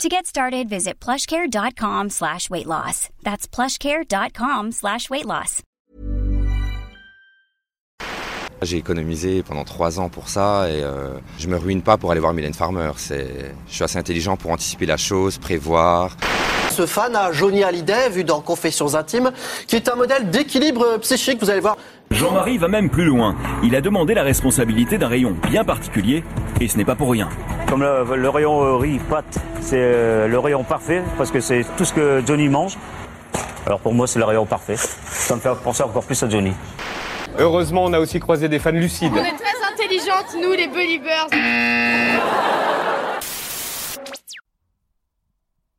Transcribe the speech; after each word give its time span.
To 0.00 0.08
get 0.08 0.26
started, 0.26 0.68
visit 0.68 0.94
plushcare.com 0.98 2.10
slash 2.10 2.50
weight 2.50 2.66
loss. 2.66 3.08
That's 3.22 3.46
plushcare.com 3.46 4.72
slash 4.72 5.08
weight 5.10 5.26
loss. 5.26 5.62
J'ai 8.62 8.76
économisé 8.78 9.42
pendant 9.42 9.64
trois 9.64 9.98
ans 9.98 10.08
pour 10.08 10.28
ça 10.28 10.68
et 10.70 10.82
euh, 10.82 11.18
je 11.38 11.48
me 11.48 11.56
ruine 11.56 11.82
pas 11.82 11.96
pour 11.96 12.12
aller 12.12 12.20
voir 12.20 12.32
Mylène 12.32 12.54
Farmer. 12.54 12.92
C'est, 12.96 13.52
je 13.68 13.74
suis 13.74 13.84
assez 13.84 13.98
intelligent 13.98 14.36
pour 14.36 14.52
anticiper 14.52 14.86
la 14.86 14.96
chose, 14.96 15.38
prévoir. 15.38 16.16
Ce 16.70 16.86
fan 16.86 17.14
a 17.16 17.32
Johnny 17.32 17.64
Hallyday, 17.64 18.08
vu 18.10 18.24
dans 18.24 18.40
Confessions 18.40 18.94
intimes, 18.94 19.32
qui 19.66 19.76
est 19.76 19.88
un 19.88 19.96
modèle 19.96 20.30
d'équilibre 20.30 20.98
psychique, 20.98 21.38
vous 21.40 21.50
allez 21.50 21.60
voir. 21.60 21.76
Jean-Marie 22.12 22.56
va 22.58 22.68
même 22.68 22.88
plus 22.88 23.04
loin. 23.04 23.36
Il 23.64 23.74
a 23.74 23.80
demandé 23.80 24.14
la 24.14 24.22
responsabilité 24.22 24.96
d'un 24.96 25.08
rayon 25.08 25.36
bien 25.50 25.64
particulier 25.64 26.22
et 26.60 26.68
ce 26.68 26.76
n'est 26.76 26.84
pas 26.84 26.96
pour 26.96 27.10
rien. 27.10 27.28
Comme 27.72 27.84
le, 27.84 28.16
le 28.16 28.28
rayon 28.28 28.62
euh, 28.62 28.76
riz 28.76 28.98
pâte, 28.98 29.38
c'est 29.62 29.78
euh, 29.80 30.28
le 30.28 30.38
rayon 30.38 30.62
parfait 30.62 31.02
parce 31.16 31.30
que 31.30 31.40
c'est 31.40 31.64
tout 31.78 31.86
ce 31.86 31.94
que 31.94 32.22
Johnny 32.26 32.50
mange. 32.50 32.76
Alors 33.64 33.80
pour 33.80 33.94
moi, 33.94 34.06
c'est 34.06 34.18
le 34.18 34.26
rayon 34.26 34.44
parfait. 34.44 34.76
Ça 34.76 35.34
me 35.36 35.40
fait 35.40 35.48
penser 35.64 35.82
encore 35.82 36.04
plus 36.04 36.22
à 36.22 36.28
Johnny. 36.28 36.52
Heureusement, 37.38 37.84
on 37.84 37.94
a 37.94 37.98
aussi 37.98 38.20
croisé 38.20 38.46
des 38.50 38.58
fans 38.58 38.72
lucides. 38.72 39.14
On 39.14 39.24
est 39.24 39.38
très 39.38 39.72
intelligentes, 39.72 40.36
nous, 40.38 40.52
les 40.52 40.66
believers. 40.66 41.28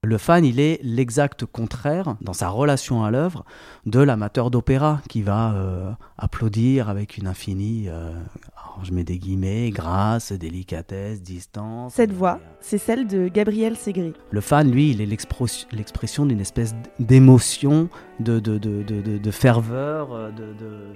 Le 0.06 0.18
fan, 0.18 0.44
il 0.44 0.60
est 0.60 0.82
l'exact 0.84 1.46
contraire, 1.46 2.16
dans 2.20 2.34
sa 2.34 2.50
relation 2.50 3.06
à 3.06 3.10
l'œuvre, 3.12 3.46
de 3.86 4.00
l'amateur 4.02 4.52
d'opéra, 4.52 5.02
qui 5.08 5.22
va 5.22 5.54
euh, 5.54 5.92
applaudir 6.18 6.90
avec 6.90 7.18
une 7.18 7.26
infinie, 7.26 7.86
euh, 7.88 8.12
alors 8.58 8.84
je 8.84 8.92
mets 8.92 9.06
des 9.06 9.18
guillemets, 9.18 9.70
grâce, 9.70 10.34
délicatesse, 10.34 11.22
distance. 11.22 11.94
Cette 11.94 12.12
voix, 12.12 12.42
c'est 12.60 12.78
celle 12.78 13.08
de 13.08 13.30
Gabriel 13.30 13.78
Segri. 13.78 14.12
Le 14.30 14.42
fan, 14.42 14.70
lui, 14.70 14.92
il 14.92 15.00
est 15.00 15.06
l'expression 15.06 16.26
d'une 16.26 16.42
espèce 16.42 16.76
d'émotion, 17.00 17.88
de, 18.20 18.42
de, 18.42 18.58
de, 18.58 18.84
de, 19.18 19.32
ferveur, 19.32 20.12
euh, 20.12 20.32
de... 20.32 20.54
de- 20.60 20.94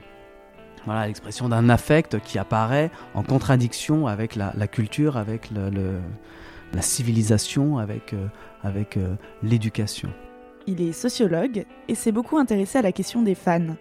Voilà, 0.86 1.08
l'expression 1.08 1.47
d'un 1.47 1.69
affect 1.69 2.19
qui 2.19 2.38
apparaît 2.38 2.92
en 3.14 3.23
contradiction 3.23 4.05
avec 4.05 4.36
la, 4.36 4.52
la 4.58 4.67
culture, 4.67 5.16
avec 5.16 5.49
le, 5.49 5.69
le- 5.69 6.02
la 6.73 6.81
civilisation, 6.81 7.77
avec, 7.77 8.14
euh, 8.14 8.27
avec 8.63 8.97
euh, 8.97 9.16
l'éducation. 9.44 10.09
Il 10.66 10.81
est 10.81 10.91
sociologue 10.91 11.66
et 11.88 11.95
s'est 11.95 12.11
beaucoup 12.11 12.38
intéressé 12.38 12.77
à 12.77 12.81
la 12.81 12.91
question 12.91 13.22
des 13.22 13.36
fans. 13.36 13.75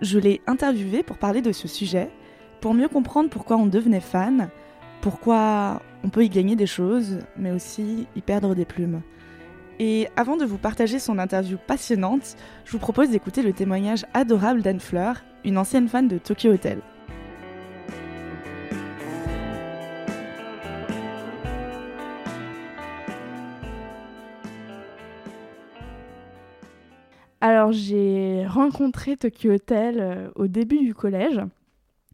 Je 0.00 0.18
l'ai 0.18 0.40
interviewé 0.46 1.02
pour 1.02 1.18
parler 1.18 1.40
de 1.40 1.52
ce 1.52 1.66
sujet, 1.66 2.10
pour 2.60 2.74
mieux 2.74 2.88
comprendre 2.88 3.30
pourquoi 3.30 3.56
on 3.56 3.66
devenait 3.66 4.00
fan, 4.00 4.48
pourquoi 5.00 5.80
on 6.04 6.10
peut 6.10 6.24
y 6.24 6.28
gagner 6.28 6.56
des 6.56 6.66
choses, 6.66 7.18
mais 7.36 7.50
aussi 7.50 8.06
y 8.14 8.20
perdre 8.20 8.54
des 8.54 8.64
plumes. 8.64 9.00
Et 9.80 10.08
avant 10.16 10.36
de 10.36 10.44
vous 10.44 10.58
partager 10.58 10.98
son 10.98 11.18
interview 11.18 11.56
passionnante, 11.66 12.36
je 12.64 12.72
vous 12.72 12.78
propose 12.78 13.10
d'écouter 13.10 13.42
le 13.42 13.52
témoignage 13.52 14.04
adorable 14.12 14.62
d'Anne 14.62 14.80
Fleur, 14.80 15.22
une 15.44 15.56
ancienne 15.56 15.88
fan 15.88 16.08
de 16.08 16.18
Tokyo 16.18 16.52
Hotel. 16.52 16.80
Alors 27.40 27.72
j'ai 27.72 28.44
rencontré 28.48 29.16
Tokyo 29.16 29.52
Hotel 29.52 29.96
euh, 30.00 30.28
au 30.34 30.48
début 30.48 30.78
du 30.78 30.94
collège. 30.94 31.40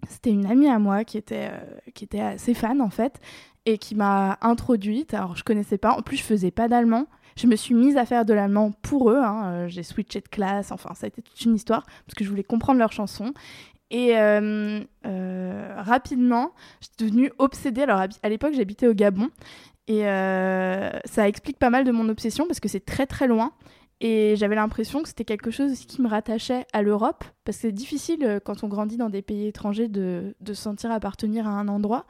C'était 0.09 0.31
une 0.31 0.45
amie 0.47 0.69
à 0.69 0.79
moi 0.79 1.05
qui 1.05 1.17
était, 1.17 1.49
euh, 1.51 1.91
qui 1.95 2.05
était 2.05 2.21
assez 2.21 2.53
fan 2.53 2.83
en 2.83 2.91
fait 2.91 3.21
et 3.65 3.79
qui 3.79 3.95
m'a 3.95 4.39
introduite. 4.43 5.15
Alors 5.15 5.35
je 5.37 5.43
connaissais 5.43 5.79
pas, 5.79 5.93
en 5.93 6.03
plus 6.03 6.19
je 6.19 6.23
faisais 6.23 6.51
pas 6.51 6.69
d'allemand. 6.69 7.07
Je 7.37 7.47
me 7.47 7.57
suis 7.57 7.75
mise 7.75 7.97
à 7.97 8.05
faire 8.05 8.25
de 8.27 8.35
l'allemand 8.35 8.73
pour 8.83 9.11
eux. 9.11 9.19
hein. 9.19 9.45
Euh, 9.47 9.69
J'ai 9.69 9.83
switché 9.83 10.21
de 10.21 10.29
classe, 10.29 10.71
enfin 10.73 10.93
ça 10.95 11.07
a 11.07 11.09
été 11.09 11.23
toute 11.23 11.41
une 11.41 11.55
histoire 11.55 11.85
parce 12.07 12.15
que 12.17 12.23
je 12.25 12.29
voulais 12.29 12.45
comprendre 12.45 12.79
leurs 12.79 12.93
chansons. 12.93 13.33
Et 13.91 14.15
rapidement, 15.77 16.53
j'étais 16.81 17.05
devenue 17.05 17.33
obsédée. 17.39 17.83
Alors 17.83 18.01
à 18.23 18.29
l'époque 18.29 18.53
j'habitais 18.55 18.89
au 18.89 18.95
Gabon 18.95 19.29
et 19.87 20.03
ça 20.03 21.29
explique 21.29 21.59
pas 21.59 21.71
mal 21.71 21.85
de 21.85 21.93
mon 21.93 22.09
obsession 22.09 22.47
parce 22.47 22.61
que 22.61 22.69
c'est 22.69 22.85
très 22.85 23.07
très 23.07 23.27
loin. 23.29 23.53
Et 24.07 24.37
j'avais 24.37 24.55
l'impression 24.55 25.01
que 25.01 25.09
c'était 25.09 25.25
quelque 25.25 25.51
chose 25.51 25.87
qui 25.87 26.03
me 26.03 26.09
rattachait 26.09 26.67
à 26.75 26.83
l'Europe, 26.83 27.25
parce 27.47 27.57
que 27.57 27.63
c'est 27.63 27.73
difficile 27.73 28.23
euh, 28.23 28.39
quand 28.39 28.63
on 28.63 28.69
grandit 28.69 28.99
dans 28.99 29.09
des 29.09 29.23
pays 29.23 29.47
étrangers 29.47 29.89
de, 29.89 30.37
de 30.43 30.53
se 30.53 30.61
sentir 30.61 30.93
appartenir 30.93 31.49
à 31.49 31.53
un 31.53 31.69
endroit. 31.69 32.05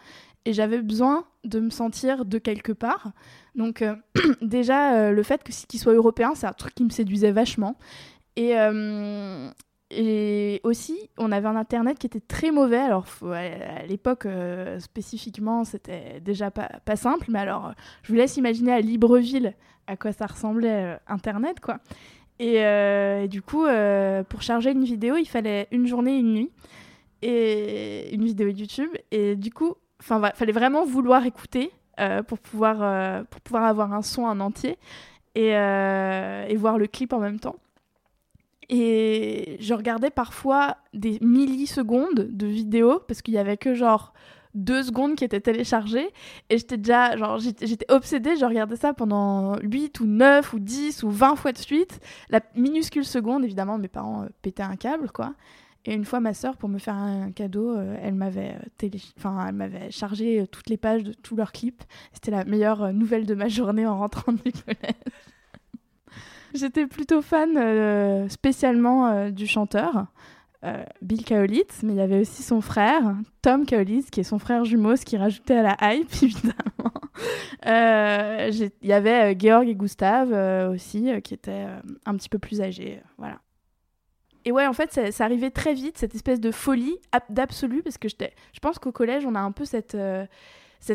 Et 0.44 0.53
j'avais 0.53 0.83
besoin 0.83 1.25
de 1.44 1.60
me 1.60 1.71
sentir 1.71 2.25
de 2.25 2.38
quelque 2.38 2.72
part. 2.72 3.12
Donc 3.54 3.81
euh, 3.81 3.94
déjà, 4.43 4.94
euh, 4.97 5.12
le 5.12 5.22
fait 5.22 5.44
que- 5.44 5.53
qu'il 5.69 5.78
soit 5.78 5.94
européen, 5.94 6.33
c'est 6.34 6.49
un 6.49 6.53
truc 6.53 6.75
qui 6.75 6.83
me 6.83 6.91
séduisait 6.91 7.31
vachement. 7.31 7.77
Et, 8.34 8.56
aussi, 10.65 10.99
on 11.16 11.31
avait 11.31 11.47
un 11.47 11.54
Internet 11.54 12.00
qui 12.00 12.09
était 12.09 12.19
très 12.19 12.50
mauvais. 12.50 12.78
Alors 12.78 13.06
à 13.22 13.87
l'époque, 13.87 14.27
spécifiquement, 14.81 15.62
c'était 15.62 16.21
déjà 16.21 16.50
pas, 16.50 16.69
pas 16.84 16.97
simple. 16.97 17.27
Mais 17.28 17.38
alors, 17.38 17.72
je 18.03 18.09
vous 18.09 18.19
laisse 18.19 18.37
imaginer 18.37 18.72
à 18.72 18.81
Libreville 18.81 19.54
à 19.87 19.97
quoi 19.97 20.12
ça 20.12 20.27
ressemblait 20.27 20.95
euh, 20.95 20.97
Internet, 21.06 21.61
quoi. 21.61 21.78
Et, 22.39 22.65
euh, 22.65 23.27
du 23.27 23.43
coup, 23.43 23.65
euh, 23.65 24.25
pour 24.25 24.43
charger 24.43 24.72
une 24.72 24.84
vidéo, 24.84 25.17
il 25.17 25.27
fallait 25.27 25.69
une 25.71 25.87
journée, 25.87 26.19
une 26.19 26.34
nuit, 26.34 26.50
et 27.22 28.12
une 28.15 28.25
vidéo 28.25 28.49
YouTube. 28.49 28.91
Et 29.11 29.37
du 29.37 29.53
coup, 29.53 29.75
enfin, 30.00 30.21
fallait 30.34 30.53
vraiment 30.53 30.84
vouloir 30.84 31.25
écouter 31.27 31.71
pour 32.27 32.41
pouvoir 32.41 33.25
pour 33.27 33.41
pouvoir 33.41 33.65
avoir 33.65 33.93
un 33.93 34.03
son 34.03 34.25
en 34.25 34.41
entier 34.41 34.78
et, 35.37 35.50
et 35.50 36.56
voir 36.56 36.77
le 36.77 36.87
clip 36.89 37.12
en 37.12 37.21
même 37.21 37.39
temps. 37.39 37.55
Et 38.69 39.56
je 39.61 39.75
regardais 39.75 40.11
parfois 40.11 40.77
des 40.93 41.19
millisecondes 41.21 42.28
de 42.31 42.47
vidéos 42.47 43.01
parce 43.06 43.22
qu'il 43.22 43.34
y 43.34 43.39
avait 43.39 43.56
que 43.56 43.75
genre 43.75 44.12
deux 44.54 44.82
secondes 44.82 45.16
qui 45.16 45.25
étaient 45.25 45.41
téléchargées. 45.41 46.09
Et 46.50 46.59
j'étais 46.59 46.76
déjà 46.76 47.16
genre 47.16 47.38
j'étais 47.38 47.91
obsédée. 47.92 48.37
Je 48.37 48.44
regardais 48.44 48.76
ça 48.76 48.94
pendant 48.94 49.59
8 49.59 50.00
ou 50.00 50.06
9 50.06 50.53
ou 50.54 50.59
10 50.59 51.03
ou 51.03 51.10
20 51.10 51.37
fois 51.37 51.53
de 51.53 51.59
suite. 51.59 52.00
La 52.31 52.41
minuscule 52.54 53.04
seconde 53.04 53.44
évidemment 53.44 53.78
mes 53.78 53.88
parents 53.88 54.22
euh, 54.22 54.28
pétaient 54.42 54.62
un 54.62 54.76
câble 54.76 55.10
quoi. 55.10 55.34
Et 55.87 55.92
une 55.92 56.04
fois 56.04 56.20
ma 56.20 56.32
sœur 56.32 56.56
pour 56.56 56.69
me 56.69 56.78
faire 56.78 56.94
un 56.94 57.31
cadeau 57.31 57.76
euh, 57.76 57.98
elle 58.00 58.15
m'avait 58.15 58.53
euh, 58.53 58.69
télé 58.78 59.00
enfin 59.19 59.47
elle 59.48 59.54
m'avait 59.54 59.91
chargé 59.91 60.47
toutes 60.50 60.71
les 60.71 60.78
pages 60.78 61.03
de 61.03 61.12
tous 61.12 61.36
leurs 61.36 61.53
clips. 61.53 61.82
C'était 62.12 62.31
la 62.31 62.44
meilleure 62.44 62.92
nouvelle 62.92 63.26
de 63.26 63.34
ma 63.34 63.48
journée 63.48 63.86
en 63.86 63.98
rentrant 63.98 64.32
du 64.32 64.53
collège 64.53 64.94
J'étais 66.54 66.86
plutôt 66.86 67.21
fan 67.21 68.28
spécialement 68.28 69.28
du 69.31 69.48
chanteur 69.48 70.06
Bill 71.03 71.25
Kaolitz, 71.25 71.83
mais 71.83 71.93
il 71.93 71.97
y 71.97 72.01
avait 72.01 72.21
aussi 72.21 72.43
son 72.43 72.61
frère, 72.61 73.15
Tom 73.43 73.67
Kaolitz, 73.67 74.11
qui 74.11 74.21
est 74.21 74.25
son 74.25 74.39
frère 74.39 74.65
jumeau, 74.65 74.97
ce 74.97 75.05
qui 75.05 75.17
rajoutait 75.17 75.57
à 75.57 75.63
la 75.63 75.95
hype, 75.95 76.11
évidemment. 76.23 76.93
Euh, 77.67 78.51
Il 78.83 78.89
y 78.89 78.93
avait 78.93 79.33
euh, 79.33 79.39
Georg 79.39 79.69
et 79.69 79.75
Gustave 79.75 80.33
euh, 80.33 80.73
aussi, 80.73 81.11
euh, 81.11 81.21
qui 81.21 81.35
étaient 81.35 81.67
euh, 81.67 81.81
un 82.07 82.17
petit 82.17 82.29
peu 82.29 82.39
plus 82.39 82.61
âgés. 82.61 82.99
euh, 82.99 83.07
voilà. 83.19 83.39
Et 84.47 84.53
ouais, 84.53 84.67
en 84.67 84.75
fait, 84.75 85.11
ça, 85.11 85.25
arrivait 85.25 85.51
très 85.51 85.73
vite, 85.73 85.97
cette 85.97 86.15
espèce 86.15 86.39
de 86.41 86.51
folie 86.51 86.99
ab- 87.13 87.22
d'absolu, 87.31 87.83
parce 87.83 87.97
que 87.97 88.09
je 88.09 88.60
pense 88.60 88.78
qu'au 88.78 88.93
collège, 88.93 89.25
on 89.25 89.34
a 89.34 89.41
un 89.41 89.53
peu 89.53 89.65
cette, 89.65 89.95
euh, 89.95 90.27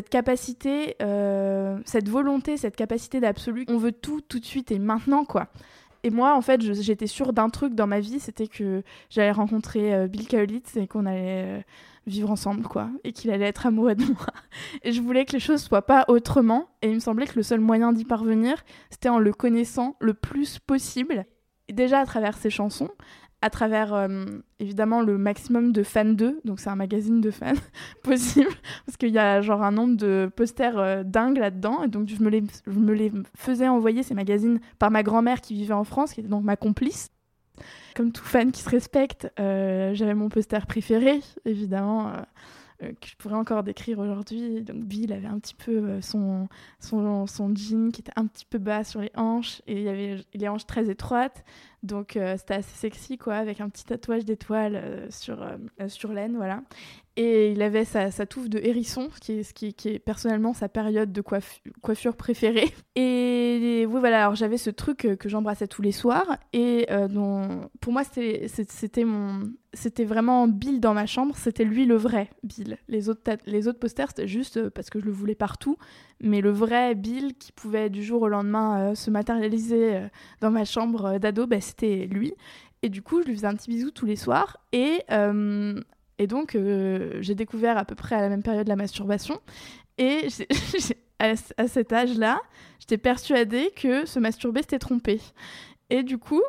capacité, 0.08 0.94
euh, 1.02 1.78
cette 1.84 2.08
volonté, 2.08 2.56
cette 2.56 2.76
capacité 2.76 3.18
d'absolu. 3.18 3.64
On 3.68 3.76
veut 3.78 3.90
tout, 3.92 4.20
tout 4.20 4.38
de 4.38 4.44
suite 4.44 4.70
et 4.70 4.78
maintenant, 4.78 5.24
quoi. 5.24 5.48
Et 6.02 6.10
moi, 6.10 6.34
en 6.34 6.40
fait, 6.40 6.60
j'étais 6.60 7.06
sûre 7.06 7.32
d'un 7.32 7.50
truc 7.50 7.74
dans 7.74 7.86
ma 7.86 8.00
vie, 8.00 8.20
c'était 8.20 8.46
que 8.46 8.82
j'allais 9.10 9.32
rencontrer 9.32 9.94
euh, 9.94 10.06
Bill 10.06 10.26
Kaolitz 10.26 10.76
et 10.76 10.86
qu'on 10.86 11.04
allait 11.04 11.58
euh, 11.58 11.60
vivre 12.06 12.30
ensemble, 12.30 12.62
quoi, 12.62 12.90
et 13.04 13.12
qu'il 13.12 13.30
allait 13.30 13.46
être 13.46 13.66
amoureux 13.66 13.94
de 13.94 14.04
moi. 14.04 14.26
Et 14.82 14.92
je 14.92 15.02
voulais 15.02 15.24
que 15.24 15.32
les 15.32 15.40
choses 15.40 15.62
soient 15.62 15.86
pas 15.86 16.06
autrement, 16.08 16.68
et 16.82 16.88
il 16.88 16.94
me 16.94 17.00
semblait 17.00 17.26
que 17.26 17.36
le 17.36 17.42
seul 17.42 17.60
moyen 17.60 17.92
d'y 17.92 18.04
parvenir, 18.04 18.64
c'était 18.88 19.10
en 19.10 19.18
le 19.18 19.32
connaissant 19.32 19.96
le 20.00 20.14
plus 20.14 20.58
possible. 20.58 21.26
Déjà 21.70 22.00
à 22.00 22.06
travers 22.06 22.36
ses 22.36 22.50
chansons, 22.50 22.90
à 23.42 23.50
travers 23.50 23.94
euh, 23.94 24.24
évidemment 24.58 25.00
le 25.00 25.16
maximum 25.16 25.72
de 25.72 25.82
fans 25.82 26.04
2, 26.04 26.40
donc 26.44 26.60
c'est 26.60 26.68
un 26.68 26.76
magazine 26.76 27.20
de 27.20 27.30
fans 27.30 27.52
possible, 28.02 28.50
parce 28.86 28.96
qu'il 28.96 29.10
y 29.10 29.18
a 29.18 29.40
genre 29.40 29.62
un 29.62 29.72
nombre 29.72 29.96
de 29.96 30.30
posters 30.34 30.78
euh, 30.78 31.02
dingues 31.04 31.38
là-dedans, 31.38 31.82
et 31.82 31.88
donc 31.88 32.08
je 32.08 32.22
me, 32.22 32.28
les, 32.28 32.42
je 32.66 32.78
me 32.78 32.92
les 32.92 33.12
faisais 33.34 33.68
envoyer 33.68 34.02
ces 34.02 34.14
magazines 34.14 34.60
par 34.78 34.90
ma 34.90 35.02
grand-mère 35.02 35.40
qui 35.40 35.54
vivait 35.54 35.74
en 35.74 35.84
France, 35.84 36.12
qui 36.12 36.20
était 36.20 36.28
donc 36.28 36.44
ma 36.44 36.56
complice. 36.56 37.10
comme 37.94 38.12
tout 38.12 38.24
fan 38.24 38.52
qui 38.52 38.62
se 38.62 38.70
respecte, 38.70 39.28
j'avais 39.36 40.14
mon 40.14 40.28
poster 40.28 40.66
préféré, 40.66 41.20
évidemment. 41.44 42.12
Euh, 42.82 42.92
que 43.00 43.08
je 43.08 43.16
pourrais 43.16 43.34
encore 43.34 43.62
décrire 43.62 43.98
aujourd'hui. 43.98 44.62
Donc 44.62 44.84
Bill 44.84 45.12
avait 45.12 45.26
un 45.26 45.38
petit 45.38 45.54
peu 45.54 45.72
euh, 45.72 46.00
son, 46.00 46.48
son, 46.78 47.26
jean 47.54 47.90
qui 47.90 48.00
était 48.00 48.12
un 48.16 48.26
petit 48.26 48.46
peu 48.46 48.58
bas 48.58 48.84
sur 48.84 49.00
les 49.00 49.10
hanches 49.16 49.60
et 49.66 49.82
il 49.82 49.88
avait 49.88 50.24
les 50.32 50.48
hanches 50.48 50.66
très 50.66 50.88
étroites. 50.88 51.44
Donc 51.82 52.16
euh, 52.16 52.36
c'était 52.38 52.54
assez 52.54 52.76
sexy 52.76 53.18
quoi, 53.18 53.34
avec 53.36 53.60
un 53.60 53.68
petit 53.68 53.84
tatouage 53.84 54.24
d'étoiles 54.24 55.08
sur, 55.10 55.46
sur 55.88 56.12
l'aine, 56.12 56.36
voilà. 56.36 56.62
Et 57.16 57.52
il 57.52 57.62
avait 57.62 57.84
sa, 57.84 58.10
touffe 58.26 58.48
de 58.48 58.58
hérisson, 58.58 59.08
qui 59.20 59.32
est, 59.32 59.52
qui, 59.52 59.74
qui 59.74 59.88
est 59.88 59.98
personnellement 59.98 60.54
sa 60.54 60.68
période 60.68 61.12
de 61.12 61.20
coiffure 61.20 62.16
préférée. 62.16 62.72
Et, 62.96 63.86
oui, 63.88 64.00
voilà, 64.00 64.22
alors 64.22 64.34
j'avais 64.34 64.58
ce 64.58 64.70
truc 64.70 65.16
que 65.18 65.28
j'embrassais 65.28 65.66
tous 65.66 65.82
les 65.82 65.92
soirs. 65.92 66.38
Et 66.52 66.86
dont, 67.10 67.68
pour 67.80 67.92
moi, 67.92 68.02
c'était 68.04 69.04
vraiment 70.04 70.48
Bill 70.48 70.80
dans 70.80 70.94
ma 70.94 71.06
chambre, 71.06 71.36
c'était 71.36 71.64
lui 71.64 71.86
le 71.86 71.96
vrai 71.96 72.30
Bill. 72.42 72.78
Les 72.88 73.08
autres, 73.08 73.22
les 73.46 73.68
autres 73.68 73.78
posters, 73.78 74.08
c'était 74.08 74.28
juste 74.28 74.56
euh, 74.56 74.70
parce 74.70 74.90
que 74.90 75.00
je 75.00 75.04
le 75.04 75.12
voulais 75.12 75.34
partout, 75.34 75.76
mais 76.20 76.40
le 76.40 76.50
vrai 76.50 76.94
Bill 76.94 77.34
qui 77.38 77.52
pouvait 77.52 77.90
du 77.90 78.02
jour 78.02 78.22
au 78.22 78.28
lendemain 78.28 78.90
euh, 78.90 78.94
se 78.94 79.10
matérialiser 79.10 79.96
euh, 79.96 80.08
dans 80.40 80.50
ma 80.50 80.64
chambre 80.64 81.18
d'ado, 81.18 81.46
bah, 81.46 81.60
c'était 81.60 82.06
lui. 82.06 82.34
Et 82.82 82.88
du 82.88 83.02
coup, 83.02 83.22
je 83.22 83.28
lui 83.28 83.34
faisais 83.34 83.46
un 83.46 83.54
petit 83.54 83.70
bisou 83.70 83.90
tous 83.90 84.06
les 84.06 84.16
soirs. 84.16 84.56
Et, 84.72 85.02
et 86.20 86.26
donc, 86.26 86.54
j'ai 87.20 87.34
découvert 87.34 87.78
à 87.78 87.86
peu 87.86 87.94
près 87.94 88.14
à 88.14 88.20
la 88.20 88.28
même 88.28 88.42
période 88.42 88.68
la 88.68 88.76
masturbation. 88.76 89.40
Et 89.96 90.28
à, 91.18 91.66
cet 91.66 91.94
âge-là, 91.94 92.38
j'étais 92.78 92.98
persuadée 92.98 93.72
que 93.74 94.04
se 94.04 94.18
masturber, 94.18 94.60
c'était 94.60 94.78
tromper. 94.78 95.18
Et 95.88 96.02
du 96.02 96.18
coup, 96.18 96.42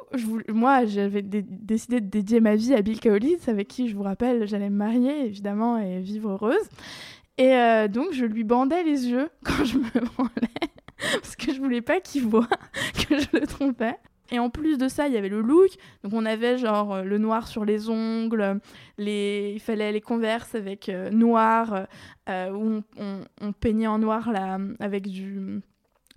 moi, 0.49 0.83
j'avais 0.83 1.21
décidé 1.21 2.01
de 2.01 2.07
dédier 2.07 2.41
ma 2.41 2.57
vie 2.57 2.73
à 2.73 2.81
Bill 2.81 2.99
Kaulitz, 2.99 3.47
avec 3.47 3.69
qui, 3.69 3.87
je 3.87 3.95
vous 3.95 4.03
rappelle, 4.03 4.45
j'allais 4.45 4.69
me 4.69 4.75
marier, 4.75 5.27
évidemment, 5.27 5.77
et 5.77 6.01
vivre 6.01 6.31
heureuse. 6.31 6.69
Et 7.37 7.55
euh, 7.55 7.87
donc, 7.87 8.11
je 8.11 8.25
lui 8.25 8.43
bandais 8.43 8.83
les 8.83 9.07
yeux 9.07 9.29
quand 9.45 9.63
je 9.63 9.77
me 9.77 10.05
branlais, 10.15 10.69
parce 11.13 11.37
que 11.37 11.53
je 11.53 11.61
voulais 11.61 11.81
pas 11.81 12.01
qu'il 12.01 12.23
voit 12.23 12.49
que 13.07 13.17
je 13.17 13.39
le 13.39 13.47
trompais. 13.47 13.97
Et 14.31 14.39
en 14.39 14.49
plus 14.49 14.77
de 14.77 14.87
ça, 14.87 15.07
il 15.07 15.13
y 15.13 15.17
avait 15.17 15.29
le 15.29 15.41
look. 15.41 15.71
Donc 16.03 16.13
on 16.13 16.25
avait 16.25 16.57
genre 16.57 16.93
euh, 16.93 17.03
le 17.03 17.17
noir 17.17 17.47
sur 17.47 17.65
les 17.65 17.89
ongles, 17.89 18.59
les... 18.97 19.51
il 19.55 19.59
fallait 19.59 19.91
les 19.91 20.01
converses 20.01 20.55
avec 20.55 20.89
euh, 20.89 21.09
noir, 21.09 21.87
où 22.27 22.81
on, 22.97 23.51
peignait 23.59 23.87
en 23.87 23.99
noir 23.99 24.31
là, 24.31 24.57
avec 24.79 25.07
du, 25.07 25.61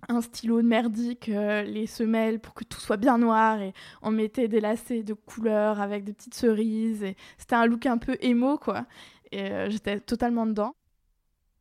un 0.09 0.21
stylo 0.21 0.63
merdique, 0.63 1.29
euh, 1.29 1.63
les 1.63 1.87
semelles 1.87 2.41
pour 2.41 2.55
que 2.55 2.65
tout 2.65 2.81
soit 2.81 2.97
bien 2.97 3.19
noir. 3.19 3.61
Et 3.61 3.73
on 4.03 4.11
mettait 4.11 4.49
des 4.49 4.61
lacets 4.61 5.03
de 5.03 5.15
couleurs 5.15 5.81
avec 5.81 6.05
des 6.05 6.13
petites 6.13 6.35
cerises. 6.35 7.05
C'était 7.39 7.55
un 7.55 7.67
look 7.67 7.87
un 7.87 7.99
peu 7.99 8.17
émo 8.21 8.59
quoi. 8.59 8.87
Et 9.33 9.51
euh, 9.51 9.71
j'étais 9.71 10.01
totalement 10.01 10.47
dedans. 10.47 10.75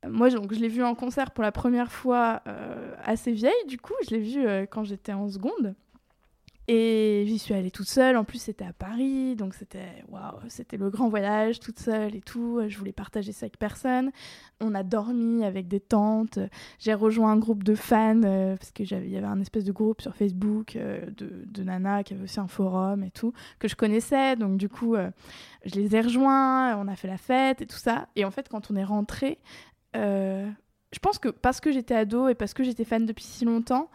Moi 0.07 0.29
donc 0.29 0.53
je 0.53 0.59
l'ai 0.59 0.67
vu 0.67 0.83
en 0.83 0.95
concert 0.95 1.31
pour 1.31 1.43
la 1.43 1.53
première 1.53 1.91
fois 1.91 2.41
euh, 2.47 2.93
assez 3.03 3.31
vieille 3.31 3.53
du 3.67 3.77
coup, 3.77 3.93
je 4.05 4.15
l'ai 4.15 4.19
vu 4.19 4.67
quand 4.69 4.83
j'étais 4.83 5.13
en 5.13 5.29
seconde 5.29 5.75
et 6.67 7.25
j'y 7.27 7.39
suis 7.39 7.53
allée 7.53 7.71
toute 7.71 7.89
seule. 7.89 8.15
En 8.15 8.23
plus, 8.23 8.39
c'était 8.39 8.63
à 8.63 8.71
Paris, 8.71 9.35
donc 9.35 9.53
c'était 9.53 10.03
waouh, 10.07 10.39
c'était 10.47 10.77
le 10.77 10.89
grand 10.89 11.09
voyage, 11.09 11.59
toute 11.59 11.79
seule 11.79 12.15
et 12.15 12.21
tout. 12.21 12.61
Je 12.67 12.77
voulais 12.77 12.93
partager 12.93 13.33
ça 13.33 13.45
avec 13.45 13.57
personne. 13.57 14.11
On 14.61 14.73
a 14.73 14.83
dormi 14.83 15.43
avec 15.43 15.67
des 15.67 15.81
tantes. 15.81 16.39
J'ai 16.79 16.93
rejoint 16.93 17.31
un 17.31 17.37
groupe 17.37 17.63
de 17.63 17.75
fans 17.75 18.21
euh, 18.23 18.55
parce 18.55 18.71
que 18.71 18.85
j'avais, 18.85 19.09
y 19.09 19.17
avait 19.17 19.27
un 19.27 19.41
espèce 19.41 19.65
de 19.65 19.73
groupe 19.73 20.01
sur 20.01 20.15
Facebook 20.15 20.77
euh, 20.77 21.05
de, 21.17 21.43
de 21.45 21.63
Nana 21.63 22.03
qui 22.03 22.13
avait 22.13 22.23
aussi 22.23 22.39
un 22.39 22.47
forum 22.47 23.03
et 23.03 23.11
tout 23.11 23.33
que 23.59 23.67
je 23.67 23.75
connaissais. 23.75 24.37
Donc 24.37 24.57
du 24.57 24.69
coup, 24.69 24.95
euh, 24.95 25.11
je 25.65 25.75
les 25.75 25.95
ai 25.97 26.01
rejoints. 26.01 26.77
On 26.77 26.87
a 26.87 26.95
fait 26.95 27.09
la 27.09 27.17
fête 27.17 27.61
et 27.61 27.65
tout 27.65 27.77
ça. 27.77 28.07
Et 28.15 28.23
en 28.23 28.31
fait, 28.31 28.47
quand 28.47 28.71
on 28.71 28.75
est 28.77 28.85
rentré, 28.85 29.39
je 29.93 30.99
pense 31.01 31.19
que 31.19 31.27
parce 31.27 31.59
que 31.59 31.71
j'étais 31.71 31.95
ado 31.95 32.29
et 32.29 32.35
parce 32.35 32.53
que 32.53 32.63
j'étais 32.63 32.85
fan 32.85 33.05
depuis 33.05 33.25
si 33.25 33.43
longtemps, 33.43 33.89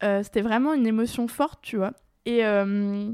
c'était 0.00 0.42
vraiment 0.42 0.72
une 0.72 0.86
émotion 0.86 1.28
forte, 1.28 1.60
tu 1.62 1.76
vois. 1.76 1.92
Et, 2.26 2.44
euh, 2.44 3.12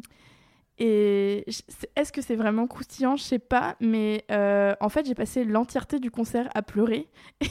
est-ce 0.81 2.11
que 2.11 2.23
c'est 2.23 2.37
vraiment 2.37 2.67
croustillant? 2.67 3.17
Je 3.17 3.23
sais 3.23 3.39
pas, 3.39 3.77
mais 3.81 4.25
euh, 4.31 4.75
en 4.81 4.89
fait, 4.89 5.07
j'ai 5.07 5.15
passé 5.15 5.45
l'entièreté 5.45 5.99
du 5.99 6.11
concert 6.11 6.49
à 6.55 6.63
pleurer. 6.63 7.09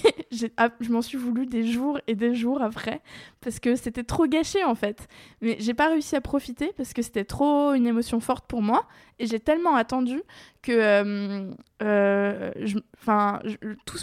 Ah, 0.57 0.69
je 0.79 0.91
m'en 0.91 1.01
suis 1.01 1.17
voulu 1.17 1.47
des 1.47 1.65
jours 1.65 1.99
et 2.05 2.13
des 2.15 2.35
jours 2.35 2.61
après, 2.61 3.01
parce 3.41 3.59
que 3.59 3.75
c'était 3.75 4.03
trop 4.03 4.27
gâché 4.27 4.63
en 4.63 4.75
fait. 4.75 5.07
Mais 5.41 5.57
j'ai 5.59 5.73
pas 5.73 5.89
réussi 5.89 6.15
à 6.15 6.21
profiter 6.21 6.71
parce 6.77 6.93
que 6.93 7.01
c'était 7.01 7.25
trop 7.25 7.73
une 7.73 7.87
émotion 7.87 8.19
forte 8.19 8.45
pour 8.47 8.61
moi. 8.61 8.87
Et 9.17 9.25
j'ai 9.25 9.39
tellement 9.39 9.75
attendu 9.75 10.21
que 10.61 10.71
euh, 11.81 12.61
enfin, 12.99 13.41
tout, 13.85 13.97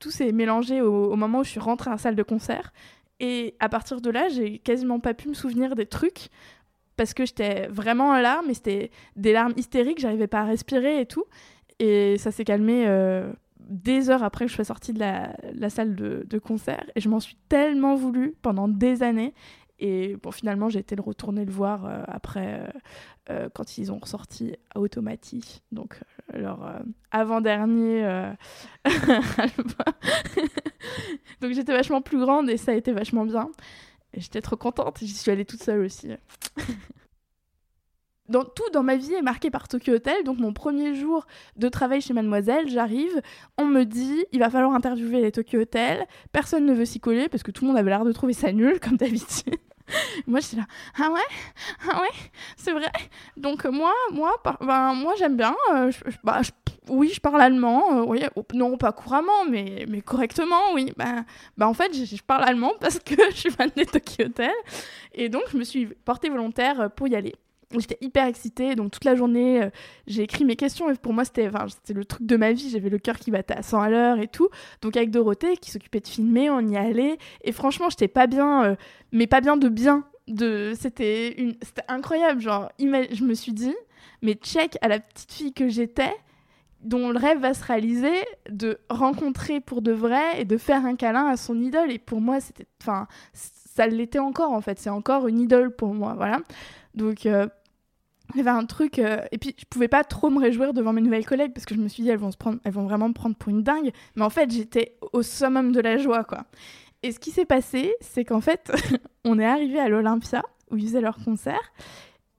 tout, 0.00 0.10
s'est 0.10 0.32
mélangé 0.32 0.80
au, 0.80 1.12
au, 1.12 1.16
moment 1.16 1.40
où 1.40 1.44
je 1.44 1.50
suis 1.50 1.60
rentrée 1.60 1.90
à 1.90 1.94
la 1.94 1.98
salle 1.98 2.16
de 2.16 2.22
concert. 2.22 2.72
Et 3.20 3.54
à 3.60 3.68
partir 3.68 4.00
de 4.00 4.10
là, 4.10 4.28
j'ai 4.30 4.58
quasiment 4.58 5.00
pas 5.00 5.14
pu 5.14 5.28
me 5.28 5.34
souvenir 5.34 5.76
des 5.76 5.86
trucs 5.86 6.30
parce 6.96 7.14
que 7.14 7.24
j'étais 7.24 7.66
vraiment 7.68 8.10
en 8.10 8.20
larmes 8.20 8.50
et 8.50 8.54
c'était 8.54 8.90
des 9.16 9.32
larmes 9.32 9.54
hystériques, 9.56 10.00
j'arrivais 10.00 10.26
pas 10.26 10.40
à 10.40 10.44
respirer 10.44 11.00
et 11.00 11.06
tout. 11.06 11.24
Et 11.78 12.18
ça 12.18 12.30
s'est 12.30 12.44
calmé 12.44 12.84
euh, 12.86 13.32
des 13.58 14.10
heures 14.10 14.22
après 14.22 14.44
que 14.44 14.50
je 14.50 14.56
sois 14.56 14.64
sortie 14.64 14.92
de 14.92 15.00
la, 15.00 15.70
salle 15.70 15.94
de, 15.94 16.38
concert. 16.38 16.84
Et 16.94 17.00
je 17.00 17.08
m'en 17.08 17.20
suis 17.20 17.36
tellement 17.48 17.96
voulu 17.96 18.34
pendant 18.42 18.68
des 18.68 19.02
années. 19.02 19.34
Et 19.78 20.16
bon, 20.22 20.30
finalement, 20.30 20.68
j'ai 20.68 20.78
été 20.78 20.94
le 20.94 21.02
retourner 21.02 21.44
le 21.44 21.50
voir 21.50 21.86
euh, 21.86 22.02
après, 22.06 22.70
euh, 23.30 23.48
quand 23.52 23.78
ils 23.78 23.90
ont 23.90 23.98
ressorti 23.98 24.54
Automatique, 24.76 25.64
donc 25.72 25.98
leur 26.32 26.82
avant-dernier 27.10 28.04
donc 31.40 31.52
j'étais 31.52 31.72
vachement 31.72 32.00
plus 32.00 32.18
grande 32.18 32.48
et 32.48 32.56
ça 32.56 32.72
a 32.72 32.74
été 32.74 32.92
vachement 32.92 33.24
bien. 33.24 33.50
J'étais 34.14 34.42
trop 34.42 34.56
contente, 34.56 34.98
j'y 35.00 35.14
suis 35.14 35.30
allée 35.30 35.44
toute 35.44 35.62
seule 35.62 35.80
aussi. 35.80 36.08
dans, 38.28 38.44
tout 38.44 38.68
dans 38.72 38.82
ma 38.82 38.96
vie 38.96 39.14
est 39.14 39.22
marqué 39.22 39.50
par 39.50 39.68
Tokyo 39.68 39.94
Hotel. 39.94 40.24
Donc 40.24 40.38
mon 40.38 40.52
premier 40.52 40.94
jour 40.94 41.26
de 41.56 41.68
travail 41.68 42.00
chez 42.00 42.12
Mademoiselle, 42.12 42.68
j'arrive, 42.68 43.22
on 43.58 43.64
me 43.64 43.84
dit 43.84 44.24
il 44.32 44.40
va 44.40 44.50
falloir 44.50 44.72
interviewer 44.72 45.20
les 45.20 45.32
Tokyo 45.32 45.60
Hotel. 45.60 46.06
Personne 46.32 46.66
ne 46.66 46.74
veut 46.74 46.84
s'y 46.84 47.00
coller 47.00 47.28
parce 47.28 47.42
que 47.42 47.50
tout 47.50 47.64
le 47.64 47.68
monde 47.68 47.78
avait 47.78 47.90
l'air 47.90 48.04
de 48.04 48.12
trouver 48.12 48.32
ça 48.32 48.52
nul 48.52 48.80
comme 48.80 48.96
d'habitude. 48.96 49.54
moi 50.26 50.38
j'étais 50.40 50.56
là 50.56 50.66
ah 50.96 51.10
ouais 51.10 51.20
ah 51.90 52.00
ouais 52.00 52.30
c'est 52.56 52.72
vrai 52.72 52.90
donc 53.36 53.64
moi 53.64 53.92
moi 54.12 54.40
ben, 54.60 54.94
moi 54.94 55.14
j'aime 55.18 55.36
bien 55.36 55.56
euh, 55.74 55.90
bah, 56.22 56.40
oui 56.88 57.12
je 57.14 57.20
parle 57.20 57.40
allemand 57.40 57.98
euh, 57.98 58.04
oui 58.04 58.22
oh, 58.34 58.44
non 58.54 58.76
pas 58.76 58.92
couramment 58.92 59.44
mais 59.48 59.86
mais 59.88 60.00
correctement 60.00 60.72
oui. 60.74 60.92
Ben 60.96 61.24
bah, 61.56 61.68
en 61.68 61.74
fait 61.74 61.92
je, 61.94 62.22
parle 62.22 62.44
allemand 62.44 62.72
parce 62.80 62.98
que 62.98 63.14
je 63.30 63.36
suis 63.36 63.50
fan 63.50 63.70
des 63.76 63.86
Tokyo 63.86 64.24
Hotel. 64.24 64.50
Et 65.14 65.28
donc 65.28 65.42
je 65.52 65.56
me 65.56 65.64
suis 65.64 65.86
portée 65.86 66.28
volontaire 66.28 66.90
pour 66.94 67.08
y 67.08 67.16
aller. 67.16 67.34
J'étais 67.78 67.98
hyper 68.00 68.26
excitée, 68.26 68.74
donc 68.74 68.90
toute 68.90 69.04
la 69.04 69.14
journée, 69.14 69.62
euh, 69.62 69.70
j'ai 70.06 70.22
écrit 70.22 70.44
mes 70.44 70.56
questions 70.56 70.90
et 70.90 70.94
pour 70.94 71.12
moi 71.12 71.24
c'était 71.24 71.48
le 71.94 72.04
truc 72.04 72.26
de 72.26 72.36
ma 72.36 72.52
vie, 72.52 72.68
j'avais 72.70 72.90
le 72.90 72.98
cœur 72.98 73.18
qui 73.18 73.30
battait 73.30 73.54
à 73.54 73.62
100 73.62 73.80
à 73.80 73.88
l'heure 73.88 74.18
et 74.18 74.28
tout. 74.28 74.48
Donc 74.82 74.96
avec 74.96 75.10
Dorothée 75.10 75.56
qui 75.56 75.70
s'occupait 75.70 76.00
de 76.00 76.08
filmer, 76.08 76.50
on 76.50 76.60
y 76.60 76.76
allait. 76.76 77.16
Et 77.44 77.52
franchement 77.52 77.88
j'étais 77.88 78.08
pas 78.08 78.26
bien, 78.26 78.64
euh, 78.64 78.76
mais 79.10 79.26
pas 79.26 79.40
bien 79.40 79.56
de 79.56 79.68
bien. 79.68 80.04
De... 80.28 80.72
C'était 80.78 81.32
une... 81.40 81.54
incroyable, 81.88 82.40
genre 82.40 82.70
je 82.78 83.24
me 83.24 83.34
suis 83.34 83.52
dit, 83.52 83.74
mais 84.20 84.34
check 84.34 84.76
à 84.82 84.88
la 84.88 85.00
petite 85.00 85.32
fille 85.32 85.52
que 85.52 85.68
j'étais, 85.68 86.14
dont 86.82 87.10
le 87.10 87.18
rêve 87.18 87.40
va 87.40 87.54
se 87.54 87.64
réaliser 87.64 88.14
de 88.50 88.78
rencontrer 88.90 89.60
pour 89.60 89.82
de 89.82 89.92
vrai 89.92 90.40
et 90.40 90.44
de 90.44 90.56
faire 90.56 90.84
un 90.84 90.96
câlin 90.96 91.26
à 91.26 91.36
son 91.36 91.60
idole. 91.60 91.90
Et 91.90 91.98
pour 91.98 92.20
moi 92.20 92.40
c'était... 92.40 92.66
Enfin, 92.80 93.06
ça 93.32 93.86
l'était 93.86 94.18
encore 94.18 94.52
en 94.52 94.60
fait, 94.60 94.78
c'est 94.78 94.90
encore 94.90 95.28
une 95.28 95.40
idole 95.40 95.74
pour 95.74 95.94
moi, 95.94 96.14
voilà. 96.16 96.40
Donc... 96.94 97.26
Euh, 97.26 97.46
il 98.34 98.38
y 98.38 98.40
avait 98.40 98.50
un 98.50 98.64
truc 98.64 98.98
euh, 98.98 99.18
et 99.30 99.38
puis 99.38 99.54
je 99.58 99.64
pouvais 99.68 99.88
pas 99.88 100.04
trop 100.04 100.30
me 100.30 100.40
réjouir 100.40 100.72
devant 100.72 100.92
mes 100.92 101.00
nouvelles 101.00 101.26
collègues 101.26 101.52
parce 101.52 101.66
que 101.66 101.74
je 101.74 101.80
me 101.80 101.88
suis 101.88 102.02
dit 102.02 102.08
elles 102.08 102.18
vont 102.18 102.30
se 102.30 102.36
prendre 102.36 102.58
elles 102.64 102.72
vont 102.72 102.84
vraiment 102.84 103.08
me 103.08 103.14
prendre 103.14 103.36
pour 103.36 103.50
une 103.50 103.62
dingue 103.62 103.90
mais 104.16 104.22
en 104.22 104.30
fait 104.30 104.50
j'étais 104.50 104.96
au 105.12 105.22
summum 105.22 105.72
de 105.72 105.80
la 105.80 105.98
joie 105.98 106.24
quoi 106.24 106.44
et 107.02 107.12
ce 107.12 107.18
qui 107.18 107.30
s'est 107.30 107.44
passé 107.44 107.94
c'est 108.00 108.24
qu'en 108.24 108.40
fait 108.40 108.72
on 109.24 109.38
est 109.38 109.44
arrivé 109.44 109.78
à 109.78 109.88
l'Olympia 109.88 110.42
où 110.70 110.76
ils 110.76 110.86
faisaient 110.86 111.00
leur 111.00 111.18
concert 111.22 111.72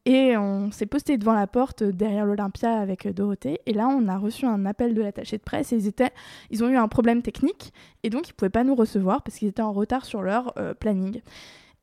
et 0.05 0.36
on 0.38 0.72
s'est 0.72 0.86
posté 0.86 1.17
devant 1.17 1.33
la 1.33 1.48
porte 1.48 1.83
derrière 1.83 2.25
l'Olympia 2.25 2.74
avec 2.74 3.07
Dorothée 3.07 3.62
et 3.65 3.74
là 3.74 3.88
on 3.88 4.07
a 4.07 4.17
reçu 4.17 4.45
un 4.45 4.65
appel 4.65 4.93
de 4.93 5.01
l'attaché 5.01 5.38
de 5.38 5.43
presse 5.43 5.72
ils 5.72 5.88
étaient 5.88 6.12
ils 6.50 6.63
ont 6.63 6.69
eu 6.69 6.75
un 6.75 6.89
problème 6.89 7.22
technique 7.22 7.74
et 8.03 8.10
donc 8.10 8.27
ils 8.27 8.33
pouvaient 8.33 8.50
pas 8.50 8.65
nous 8.65 8.75
recevoir 8.75 9.24
parce 9.24 9.38
qu'ils 9.38 9.48
étaient 9.48 9.62
en 9.62 9.72
retard 9.72 10.05
sur 10.05 10.22
leur 10.22 10.53
euh, 10.57 10.74
planning 10.74 11.22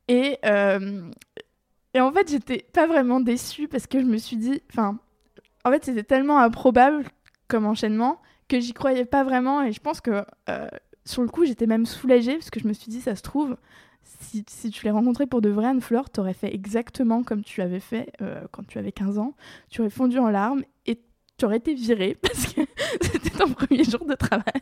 et 0.07 0.37
euh, 0.45 1.09
et 1.93 1.99
en 1.99 2.11
fait, 2.11 2.29
j'étais 2.29 2.65
pas 2.73 2.87
vraiment 2.87 3.19
déçue 3.19 3.67
parce 3.67 3.87
que 3.87 3.99
je 3.99 4.05
me 4.05 4.17
suis 4.17 4.37
dit, 4.37 4.61
enfin, 4.71 4.97
en 5.65 5.71
fait, 5.71 5.85
c'était 5.85 6.03
tellement 6.03 6.39
improbable 6.39 7.05
comme 7.47 7.65
enchaînement 7.65 8.21
que 8.47 8.59
j'y 8.59 8.73
croyais 8.73 9.05
pas 9.05 9.23
vraiment. 9.23 9.63
Et 9.63 9.71
je 9.71 9.79
pense 9.81 9.99
que 9.99 10.23
euh, 10.49 10.67
sur 11.05 11.21
le 11.21 11.27
coup, 11.27 11.45
j'étais 11.45 11.67
même 11.67 11.85
soulagée 11.85 12.35
parce 12.35 12.49
que 12.49 12.59
je 12.59 12.67
me 12.67 12.73
suis 12.73 12.89
dit, 12.89 13.01
ça 13.01 13.15
se 13.15 13.21
trouve, 13.21 13.57
si, 14.03 14.43
tu 14.43 14.85
les 14.85 14.91
rencontrais 14.91 15.27
pour 15.27 15.41
de 15.41 15.49
vrai, 15.49 15.67
Anne-Fleur, 15.67 16.09
t'aurais 16.09 16.33
fait 16.33 16.53
exactement 16.53 17.23
comme 17.23 17.43
tu 17.43 17.61
avais 17.61 17.79
fait 17.79 18.11
euh, 18.21 18.41
quand 18.51 18.65
tu 18.65 18.77
avais 18.77 18.91
15 18.91 19.19
ans. 19.19 19.35
Tu 19.69 19.81
aurais 19.81 19.89
fondu 19.89 20.19
en 20.19 20.29
larmes 20.29 20.63
et 20.85 21.01
tu 21.37 21.45
aurais 21.45 21.57
été 21.57 21.73
virée 21.73 22.15
parce 22.21 22.53
que 22.53 22.61
c'était 23.01 23.29
ton 23.31 23.51
premier 23.53 23.83
jour 23.83 24.05
de 24.05 24.15
travail. 24.15 24.61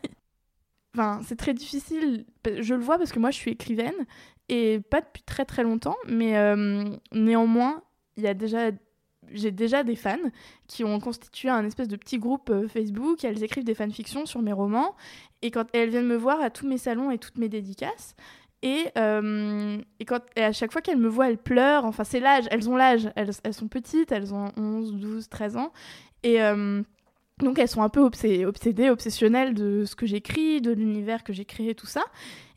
Enfin, 0.95 1.21
c'est 1.23 1.35
très 1.35 1.53
difficile. 1.53 2.25
Je 2.45 2.73
le 2.73 2.81
vois 2.81 2.97
parce 2.97 3.11
que 3.11 3.19
moi, 3.19 3.31
je 3.31 3.37
suis 3.37 3.51
écrivaine 3.51 3.93
et 4.49 4.79
pas 4.79 5.01
depuis 5.01 5.23
très 5.23 5.45
très 5.45 5.63
longtemps, 5.63 5.97
mais 6.07 6.37
euh, 6.37 6.83
néanmoins, 7.11 7.83
il 8.17 8.23
y 8.23 8.27
a 8.27 8.33
déjà 8.33 8.71
j'ai 9.31 9.51
déjà 9.51 9.83
des 9.83 9.95
fans 9.95 10.17
qui 10.67 10.83
ont 10.83 10.99
constitué 10.99 11.49
un 11.49 11.63
espèce 11.65 11.87
de 11.87 11.95
petit 11.95 12.17
groupe 12.17 12.49
euh, 12.49 12.67
Facebook. 12.67 13.23
Elles 13.23 13.43
écrivent 13.43 13.63
des 13.63 13.75
fanfictions 13.75 14.25
sur 14.25 14.41
mes 14.41 14.53
romans. 14.53 14.95
Et 15.41 15.51
quand 15.51 15.65
elles 15.73 15.89
viennent 15.89 16.07
me 16.07 16.15
voir 16.15 16.41
à 16.41 16.49
tous 16.49 16.67
mes 16.67 16.79
salons 16.79 17.11
et 17.11 17.19
toutes 17.19 17.37
mes 17.37 17.49
dédicaces. 17.49 18.15
Et, 18.61 18.87
euh, 18.97 19.77
et, 19.99 20.05
quand, 20.05 20.19
et 20.35 20.43
à 20.43 20.51
chaque 20.51 20.71
fois 20.71 20.81
qu'elles 20.81 20.97
me 20.97 21.07
voient, 21.07 21.29
elles 21.29 21.37
pleurent. 21.37 21.85
Enfin, 21.85 22.03
c'est 22.03 22.19
l'âge. 22.19 22.45
Elles 22.51 22.69
ont 22.69 22.75
l'âge. 22.75 23.09
Elles, 23.15 23.31
elles, 23.43 23.53
sont 23.53 23.67
petites. 23.67 24.11
Elles 24.11 24.33
ont 24.33 24.51
11, 24.57 24.93
12, 24.93 25.29
13 25.29 25.57
ans. 25.57 25.71
Et 26.23 26.41
euh, 26.41 26.81
donc, 27.39 27.57
elles 27.59 27.69
sont 27.69 27.83
un 27.83 27.89
peu 27.89 28.01
obsédées, 28.01 28.45
obsédées, 28.45 28.89
obsessionnelles 28.89 29.53
de 29.53 29.85
ce 29.85 29.95
que 29.95 30.05
j'écris, 30.05 30.61
de 30.61 30.71
l'univers 30.71 31.23
que 31.23 31.31
j'ai 31.31 31.45
créé, 31.45 31.73
tout 31.73 31.87
ça. 31.87 32.03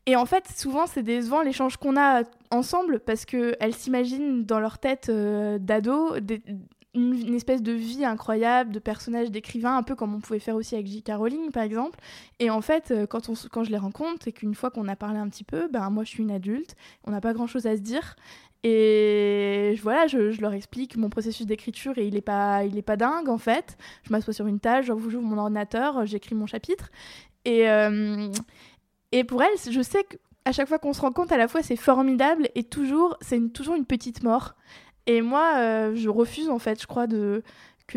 Et 0.07 0.17
en 0.17 0.27
fait, 0.27 0.49
souvent, 0.49 0.87
c'est 0.87 1.05
décevant 1.05 1.43
l'échange 1.43 1.77
qu'on 1.77 1.97
a 1.97 2.23
ensemble 2.51 2.99
parce 2.99 3.25
qu'elles 3.25 3.75
s'imaginent 3.75 4.45
dans 4.45 4.59
leur 4.59 4.79
tête 4.79 5.09
euh, 5.09 5.59
d'ado 5.59 6.17
une, 6.95 7.35
espèce 7.35 7.63
de 7.63 7.73
vie 7.73 8.05
incroyable, 8.05 8.73
de 8.73 8.79
personnages 8.79 9.31
d'écrivains, 9.31 9.77
un 9.77 9.83
peu 9.83 9.95
comme 9.95 10.15
on 10.15 10.21
pouvait 10.21 10.39
faire 10.39 10.57
aussi 10.57 10.75
avec 10.75 10.87
J.K. 10.87 11.13
Rowling, 11.17 11.51
par 11.51 11.63
exemple. 11.63 11.99
Et 12.39 12.51
en 12.51 12.61
fait, 12.61 12.91
euh, 12.91 13.07
quand, 13.07 13.29
on, 13.29 13.35
quand 13.51 13.65
je 13.65 13.71
les 13.71 13.79
rencontre 13.79 14.29
et 14.29 14.33
qu'une 14.33 14.55
fois 14.55 14.71
qu'on 14.71 14.89
a 14.89 14.97
parlé 14.97 15.19
un 15.19 15.29
petit 15.29 15.45
peu, 15.45 15.69
ben, 15.69 15.89
moi, 15.91 16.05
je 16.05 16.11
suis 16.11 16.23
une 16.23 16.31
adulte, 16.31 16.77
on 17.05 17.11
n'a 17.11 17.21
pas 17.21 17.33
grand-chose 17.33 17.67
à 17.67 17.77
se 17.77 17.83
dire. 17.83 18.17
Et 18.65 19.75
voilà, 19.83 20.07
je, 20.07 20.31
je, 20.31 20.41
leur 20.41 20.53
explique 20.53 20.97
mon 20.97 21.09
processus 21.09 21.47
d'écriture 21.47 21.99
et 21.99 22.07
il 22.07 22.15
n'est 22.15 22.21
pas, 22.21 22.65
il 22.65 22.79
est 22.79 22.83
pas 22.83 22.97
dingue 22.97 23.29
en 23.29 23.39
fait. 23.39 23.77
Je 24.05 24.13
m'assois 24.13 24.33
sur 24.33 24.47
une 24.47 24.61
tâche, 24.61 24.87
j'ouvre 24.87 25.21
mon 25.21 25.37
ordinateur, 25.37 26.07
j'écris 26.07 26.37
mon 26.37 26.47
chapitre. 26.47 26.91
Et, 27.45 27.69
euh, 27.69 28.31
et 29.11 29.25
pour 29.25 29.43
elle, 29.43 29.55
je 29.69 29.83
sais 29.83 30.05
qu'à 30.05 30.53
chaque 30.53 30.69
fois 30.69 30.79
qu'on 30.79 30.93
se 30.93 31.01
rend 31.01 31.11
compte, 31.11 31.33
à 31.33 31.39
la 31.39 31.49
fois 31.49 31.63
c'est 31.63 31.75
formidable 31.75 32.51
et 32.55 32.63
toujours, 32.63 33.17
c'est 33.21 33.53
toujours 33.53 33.75
une 33.75 33.85
petite 33.85 34.23
mort. 34.23 34.55
Et 35.07 35.21
moi, 35.23 35.55
euh, 35.57 35.95
je 35.95 36.09
refuse 36.09 36.49
en 36.49 36.59
fait, 36.59 36.81
je 36.81 36.87
crois, 36.87 37.07
que, 37.07 37.43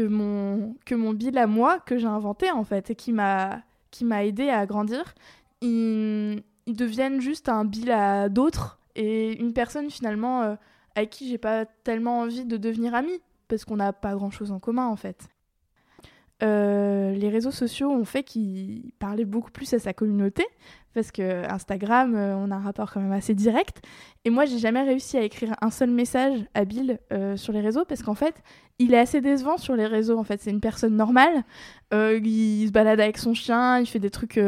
mon, 0.01 0.75
que 0.85 0.95
mon 0.95 1.13
bill 1.13 1.37
à 1.37 1.47
moi, 1.47 1.79
que 1.79 1.97
j'ai 1.97 2.07
inventé 2.07 2.51
en 2.51 2.63
fait, 2.63 2.89
et 2.89 2.95
qui 2.95 3.11
m'a, 3.13 3.63
aidé 4.01 4.49
à 4.49 4.65
grandir, 4.65 5.15
il, 5.61 6.43
devienne 6.67 7.21
juste 7.21 7.47
un 7.47 7.63
bill 7.63 7.91
à 7.91 8.27
d'autres 8.27 8.79
et 8.95 9.39
une 9.39 9.53
personne 9.53 9.91
finalement 9.91 10.41
euh, 10.41 10.55
avec 10.95 11.11
qui 11.11 11.29
j'ai 11.29 11.37
pas 11.37 11.65
tellement 11.65 12.21
envie 12.21 12.45
de 12.45 12.57
devenir 12.57 12.95
amie 12.95 13.21
parce 13.47 13.65
qu'on 13.65 13.75
n'a 13.75 13.93
pas 13.93 14.15
grand 14.15 14.31
chose 14.31 14.51
en 14.51 14.59
commun 14.59 14.87
en 14.87 14.95
fait. 14.95 15.29
Euh, 16.43 17.13
les 17.13 17.29
réseaux 17.29 17.51
sociaux 17.51 17.89
ont 17.91 18.03
fait 18.03 18.23
qu'il 18.23 18.91
parlait 18.99 19.25
beaucoup 19.25 19.51
plus 19.51 19.73
à 19.73 19.79
sa 19.79 19.93
communauté 19.93 20.45
parce 20.95 21.11
que 21.11 21.47
Instagram, 21.47 22.15
euh, 22.15 22.35
on 22.35 22.49
a 22.49 22.55
un 22.55 22.61
rapport 22.61 22.91
quand 22.91 23.01
même 23.01 23.11
assez 23.11 23.35
direct. 23.35 23.83
Et 24.23 24.29
moi, 24.29 24.45
j'ai 24.45 24.57
jamais 24.57 24.81
réussi 24.81 25.17
à 25.17 25.21
écrire 25.21 25.55
un 25.61 25.69
seul 25.69 25.91
message 25.91 26.39
à 26.55 26.65
Bill 26.65 26.99
euh, 27.13 27.37
sur 27.37 27.53
les 27.53 27.61
réseaux 27.61 27.85
parce 27.85 28.01
qu'en 28.01 28.15
fait, 28.15 28.35
il 28.79 28.93
est 28.93 28.97
assez 28.97 29.21
décevant 29.21 29.57
sur 29.57 29.75
les 29.75 29.85
réseaux. 29.85 30.17
En 30.17 30.23
fait, 30.23 30.41
c'est 30.41 30.49
une 30.49 30.61
personne 30.61 30.95
normale. 30.95 31.43
Euh, 31.93 32.19
il 32.23 32.67
se 32.67 32.71
balade 32.71 32.99
avec 32.99 33.17
son 33.17 33.33
chien, 33.33 33.79
il 33.79 33.85
fait 33.85 33.99
des 33.99 34.09
trucs. 34.09 34.39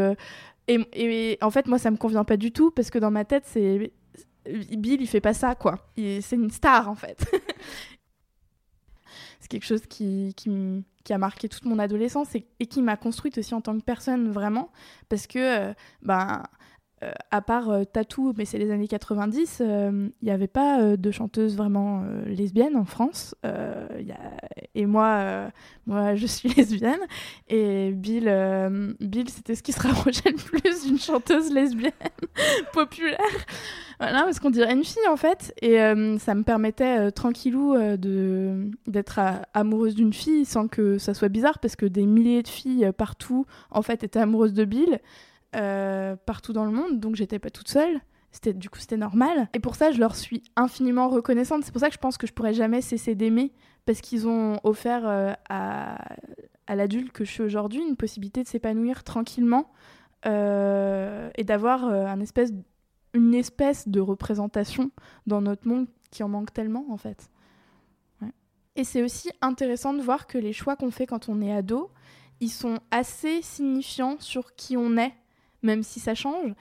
Et, 0.70 1.38
en 1.42 1.52
fait, 1.52 1.68
moi, 1.68 1.78
ça 1.78 1.92
me 1.92 1.98
convient 1.98 2.24
pas 2.24 2.38
du 2.38 2.52
tout 2.52 2.72
parce 2.72 2.90
que 2.90 2.98
dans 2.98 3.12
ma 3.12 3.26
tête, 3.26 3.44
c'est 3.46 3.92
Bill, 4.46 5.02
il 5.02 5.08
fait 5.08 5.22
pas 5.22 5.34
ça, 5.34 5.56
quoi. 5.56 5.78
C'est 5.96 6.34
une 6.34 6.50
star, 6.50 6.90
en 6.90 6.96
fait. 6.96 7.30
c'est 9.42 9.50
quelque 9.50 9.66
chose 9.66 9.86
qui, 9.88 10.34
qui, 10.36 10.50
qui, 11.08 11.14
a 11.14 11.18
marqué 11.18 11.48
toute 11.48 11.64
mon 11.64 11.80
adolescence 11.80 12.36
et, 12.36 12.66
qui 12.66 12.82
m'a 12.82 12.98
construite 12.98 13.38
aussi 13.38 13.54
en 13.54 13.62
tant 13.62 13.78
que 13.78 13.84
personne, 13.84 14.30
vraiment. 14.30 14.72
Parce 15.08 15.26
que, 15.26 15.70
euh, 15.70 15.74
ben, 16.02 16.44
euh, 17.04 17.12
à 17.32 17.42
part 17.42 17.70
euh, 17.70 17.84
Tatou, 17.84 18.34
mais 18.38 18.46
c'est 18.46 18.58
les 18.58 18.72
années 18.72 18.88
90, 18.88 19.62
il 19.62 20.12
n'y 20.22 20.32
avait 20.32 20.48
pas 20.48 20.98
de 20.98 21.12
chanteuse 21.12 21.56
vraiment 21.56 22.04
lesbienne 22.26 22.76
en 22.76 22.86
France. 22.86 23.36
Et 24.76 24.86
moi, 24.86 25.50
moi, 25.86 26.16
je 26.16 26.26
suis 26.26 26.50
lesbienne. 26.50 27.00
Et 27.48 27.92
Bill, 27.92 28.26
Bill 29.00 29.30
c'était 29.30 29.56
ce 29.56 29.64
qui 29.64 29.72
se 29.72 29.82
rapprochait 29.82 30.32
le 30.32 30.38
plus 30.38 30.86
d'une 30.86 31.00
chanteuse 31.00 31.52
lesbienne 31.52 31.92
populaire. 32.74 33.20
Voilà, 34.00 34.24
parce 34.24 34.40
qu'on 34.40 34.52
dirait 34.52 34.74
une 34.74 34.84
fille 34.84 35.08
en 35.10 35.18
fait. 35.18 35.54
Et 35.62 35.82
euh, 35.82 36.18
ça 36.20 36.36
me 36.36 36.44
permettait 36.44 37.08
euh, 37.08 37.12
tranquillou 37.12 37.74
euh, 37.74 37.98
de 37.98 38.70
d'être 38.86 39.20
amoureuse 39.54 39.96
d'une 39.96 40.14
fille 40.14 40.46
sans 40.46 40.68
que 40.68 40.98
ça 40.98 41.14
soit 41.14 41.30
bizarre, 41.30 41.60
parce 41.60 41.76
que 41.76 41.86
des 41.86 42.06
milliers 42.06 42.44
de 42.44 42.48
filles 42.48 42.92
partout 42.96 43.46
en 43.72 43.82
fait 43.82 44.04
étaient 44.04 44.20
amoureuses 44.20 44.54
de 44.54 44.66
Bill, 44.66 45.00
partout 45.52 46.54
dans 46.54 46.66
le 46.66 46.72
monde, 46.72 47.00
donc 47.00 47.16
j'étais 47.16 47.40
pas 47.40 47.50
toute 47.50 47.70
seule. 47.70 48.02
C'était, 48.32 48.54
du 48.54 48.70
coup, 48.70 48.80
c'était 48.80 48.98
normal. 48.98 49.50
Et 49.54 49.60
pour 49.60 49.76
ça, 49.76 49.92
je 49.92 50.00
leur 50.00 50.16
suis 50.16 50.44
infiniment 50.56 51.10
reconnaissante. 51.10 51.64
C'est 51.64 51.72
pour 51.72 51.82
ça 51.82 51.88
que 51.88 51.96
je 51.96 52.00
pense 52.00 52.18
que 52.18 52.28
je 52.28 52.34
pourrais 52.34 52.54
jamais 52.54 52.82
cesser 52.82 53.16
d'aimer, 53.16 53.54
parce 53.86 54.02
qu'ils 54.02 54.28
ont 54.28 54.60
offert 54.64 55.36
à, 55.50 55.98
à 56.68 56.76
l'adulte 56.76 57.12
que 57.12 57.26
je 57.26 57.32
suis 57.32 57.44
aujourd'hui 57.44 57.82
une 57.82 57.96
possibilité 57.96 58.44
de 58.44 58.48
s'épanouir 58.48 59.04
tranquillement 59.04 59.72
et 60.26 61.44
d'avoir 61.44 61.86
une 63.14 63.34
espèce 63.34 63.88
de 63.88 64.00
représentation 64.00 64.92
dans 65.26 65.42
notre 65.42 65.68
monde 65.68 65.88
qui 66.12 66.22
en 66.24 66.30
manque 66.30 66.54
tellement 66.54 66.86
en 66.90 66.98
fait. 66.98 67.30
Et 68.76 68.84
c'est 68.84 69.02
aussi 69.02 69.30
intéressant 69.42 69.94
de 69.94 70.02
voir 70.02 70.28
que 70.28 70.38
les 70.38 70.54
choix 70.54 70.76
qu'on 70.76 70.92
fait 70.92 71.08
quand 71.08 71.30
on 71.30 71.42
est 71.42 71.52
ado, 71.52 71.90
ils 72.42 72.52
sont 72.52 72.78
assez 72.92 73.42
signifiants 73.42 74.18
sur 74.20 74.54
qui 74.54 74.78
on 74.78 74.98
est, 74.98 75.14
même 75.64 75.84
si 75.84 76.00
ça 76.00 76.16
change. 76.16 76.54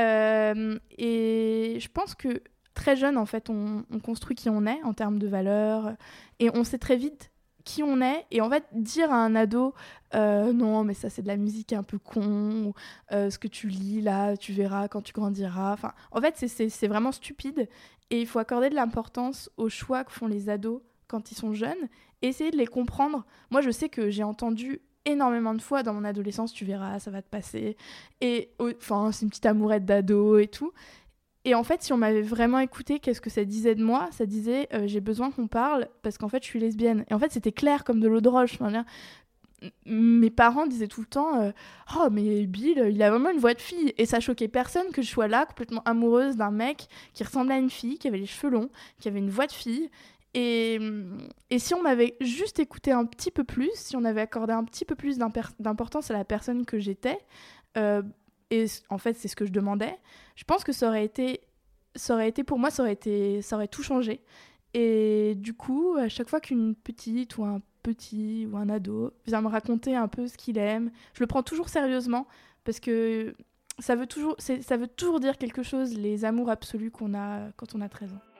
Euh, 0.00 0.78
et 0.98 1.78
je 1.80 1.88
pense 1.88 2.14
que 2.14 2.42
très 2.74 2.96
jeune, 2.96 3.18
en 3.18 3.26
fait, 3.26 3.50
on, 3.50 3.84
on, 3.90 3.98
construit 3.98 4.34
qui 4.34 4.48
on 4.48 4.66
est 4.66 4.82
en 4.84 4.94
termes 4.94 5.18
de 5.18 5.28
valeurs, 5.28 5.92
et 6.38 6.50
on 6.54 6.64
sait 6.64 6.78
très 6.78 6.96
vite 6.96 7.32
qui 7.64 7.82
on 7.82 8.00
est. 8.00 8.26
Et 8.30 8.40
en 8.40 8.50
fait 8.50 8.64
dire 8.72 9.12
à 9.12 9.16
un 9.16 9.34
ado 9.34 9.74
euh, 10.14 10.52
non 10.52 10.84
mais 10.84 10.94
ça 10.94 11.08
c'est 11.10 11.22
de 11.22 11.28
la 11.28 11.36
musique 11.36 11.72
un 11.72 11.82
peu 11.82 11.98
con 11.98 12.66
ou, 12.66 12.74
euh, 13.12 13.30
ce 13.30 13.38
que 13.38 13.48
tu 13.48 13.68
lis 13.68 14.02
là 14.02 14.36
tu 14.36 14.52
verras 14.52 14.88
quand 14.88 15.02
tu 15.02 15.12
grandiras. 15.12 15.72
Enfin 15.72 15.92
en 16.10 16.20
fait 16.20 16.36
c'est 16.36 16.88
vraiment 16.88 17.12
stupide. 17.12 17.68
Et 18.10 18.20
il 18.20 18.26
faut 18.26 18.38
accorder 18.38 18.68
de 18.68 18.74
l'importance 18.74 19.50
aux 19.56 19.70
choix 19.70 20.04
que 20.04 20.12
font 20.12 20.26
les 20.26 20.50
ados 20.50 20.82
quand 21.08 21.30
ils 21.30 21.34
sont 21.34 21.54
jeunes 21.54 21.88
et 22.20 22.28
essayer 22.28 22.50
de 22.50 22.58
les 22.58 22.66
comprendre. 22.66 23.24
Moi 23.50 23.62
je 23.62 23.70
sais 23.70 23.88
que 23.88 24.10
j'ai 24.10 24.22
entendu 24.22 24.82
énormément 25.04 25.54
de 25.54 25.62
fois 25.62 25.82
dans 25.82 25.94
mon 25.94 26.04
adolescence 26.04 26.52
tu 26.52 26.64
verras 26.64 26.98
ça 27.00 27.10
va 27.10 27.22
te 27.22 27.28
passer 27.28 27.76
et 28.20 28.50
enfin 28.60 29.10
c'est 29.12 29.24
une 29.24 29.30
petite 29.30 29.46
amourette 29.46 29.84
d'ado 29.84 30.38
et 30.38 30.46
tout 30.46 30.72
et 31.44 31.54
en 31.54 31.64
fait, 31.64 31.82
si 31.82 31.92
on 31.92 31.96
m'avait 31.96 32.22
vraiment 32.22 32.60
écouté, 32.60 33.00
qu'est-ce 33.00 33.20
que 33.20 33.30
ça 33.30 33.44
disait 33.44 33.74
de 33.74 33.82
moi? 33.82 34.08
Ça 34.12 34.26
disait 34.26 34.68
euh, 34.72 34.86
j'ai 34.86 35.00
besoin 35.00 35.30
qu'on 35.30 35.48
parle 35.48 35.88
parce 36.02 36.16
qu'en 36.16 36.28
fait, 36.28 36.42
je 36.42 36.48
suis 36.48 36.60
lesbienne. 36.60 37.04
Et 37.10 37.14
en 37.14 37.18
fait, 37.18 37.32
c'était 37.32 37.52
clair 37.52 37.82
comme 37.84 37.98
de 37.98 38.06
l'eau 38.06 38.20
de 38.20 38.28
roche. 38.28 38.54
Enfin, 38.60 38.84
mes 39.86 40.30
parents 40.30 40.66
disaient 40.66 40.86
tout 40.86 41.00
le 41.00 41.06
temps 41.06 41.40
euh, 41.40 41.50
Oh, 41.96 42.08
mais 42.12 42.46
Bill, 42.46 42.88
il 42.90 43.02
a 43.02 43.10
vraiment 43.10 43.30
une 43.30 43.38
voix 43.38 43.54
de 43.54 43.60
fille. 43.60 43.92
Et 43.98 44.06
ça 44.06 44.20
choquait 44.20 44.46
personne 44.46 44.90
que 44.92 45.02
je 45.02 45.08
sois 45.08 45.26
là, 45.26 45.44
complètement 45.44 45.82
amoureuse 45.84 46.36
d'un 46.36 46.52
mec 46.52 46.86
qui 47.12 47.24
ressemblait 47.24 47.54
à 47.54 47.58
une 47.58 47.70
fille, 47.70 47.98
qui 47.98 48.06
avait 48.06 48.18
les 48.18 48.26
cheveux 48.26 48.52
longs, 48.52 48.70
qui 49.00 49.08
avait 49.08 49.18
une 49.18 49.30
voix 49.30 49.48
de 49.48 49.52
fille. 49.52 49.90
Et, 50.34 50.78
si 51.58 51.74
on 51.74 51.82
m'avait 51.82 52.16
juste 52.20 52.58
écouté 52.58 52.92
un 52.92 53.04
petit 53.04 53.30
peu 53.30 53.44
plus, 53.44 53.70
si 53.74 53.96
on 53.96 54.04
avait 54.04 54.22
accordé 54.22 54.52
un 54.52 54.64
petit 54.64 54.84
peu 54.84 54.94
plus 54.94 55.18
d'importance 55.18 56.10
à 56.10 56.14
la 56.14 56.24
personne 56.24 56.64
que 56.64 56.78
j'étais, 56.78 57.18
euh, 57.76 58.02
et 58.50 58.66
en 58.90 58.98
fait 58.98 59.14
c'est 59.14 59.28
ce 59.28 59.36
que 59.36 59.44
je 59.44 59.52
demandais, 59.52 59.98
je 60.36 60.44
pense 60.44 60.64
que 60.64 60.72
ça 60.72 60.88
aurait 60.88 61.04
été, 61.04 61.40
ça 61.94 62.14
aurait 62.14 62.28
été 62.28 62.44
pour 62.44 62.58
moi, 62.58 62.70
ça 62.70 62.82
aurait, 62.82 62.92
été, 62.92 63.42
ça 63.42 63.56
aurait 63.56 63.68
tout 63.68 63.82
changé. 63.82 64.22
Et 64.74 65.34
du 65.36 65.52
coup, 65.52 65.96
à 65.98 66.08
chaque 66.08 66.28
fois 66.28 66.40
qu'une 66.40 66.74
petite 66.74 67.36
ou 67.36 67.44
un 67.44 67.60
petit 67.82 68.48
ou 68.50 68.56
un 68.56 68.70
ado 68.70 69.12
vient 69.26 69.42
me 69.42 69.48
raconter 69.48 69.94
un 69.94 70.08
peu 70.08 70.26
ce 70.26 70.38
qu'il 70.38 70.56
aime, 70.56 70.90
je 71.12 71.20
le 71.20 71.26
prends 71.26 71.42
toujours 71.42 71.68
sérieusement 71.68 72.26
parce 72.64 72.80
que 72.80 73.34
ça 73.78 73.96
veut 73.96 74.06
toujours, 74.06 74.36
ça 74.38 74.76
veut 74.76 74.88
toujours 74.88 75.20
dire 75.20 75.36
quelque 75.36 75.62
chose, 75.62 75.94
les 75.94 76.24
amours 76.24 76.48
absolus 76.48 76.90
qu'on 76.90 77.14
a 77.14 77.50
quand 77.56 77.74
on 77.74 77.80
a 77.82 77.88
13 77.88 78.14
ans. 78.14 78.31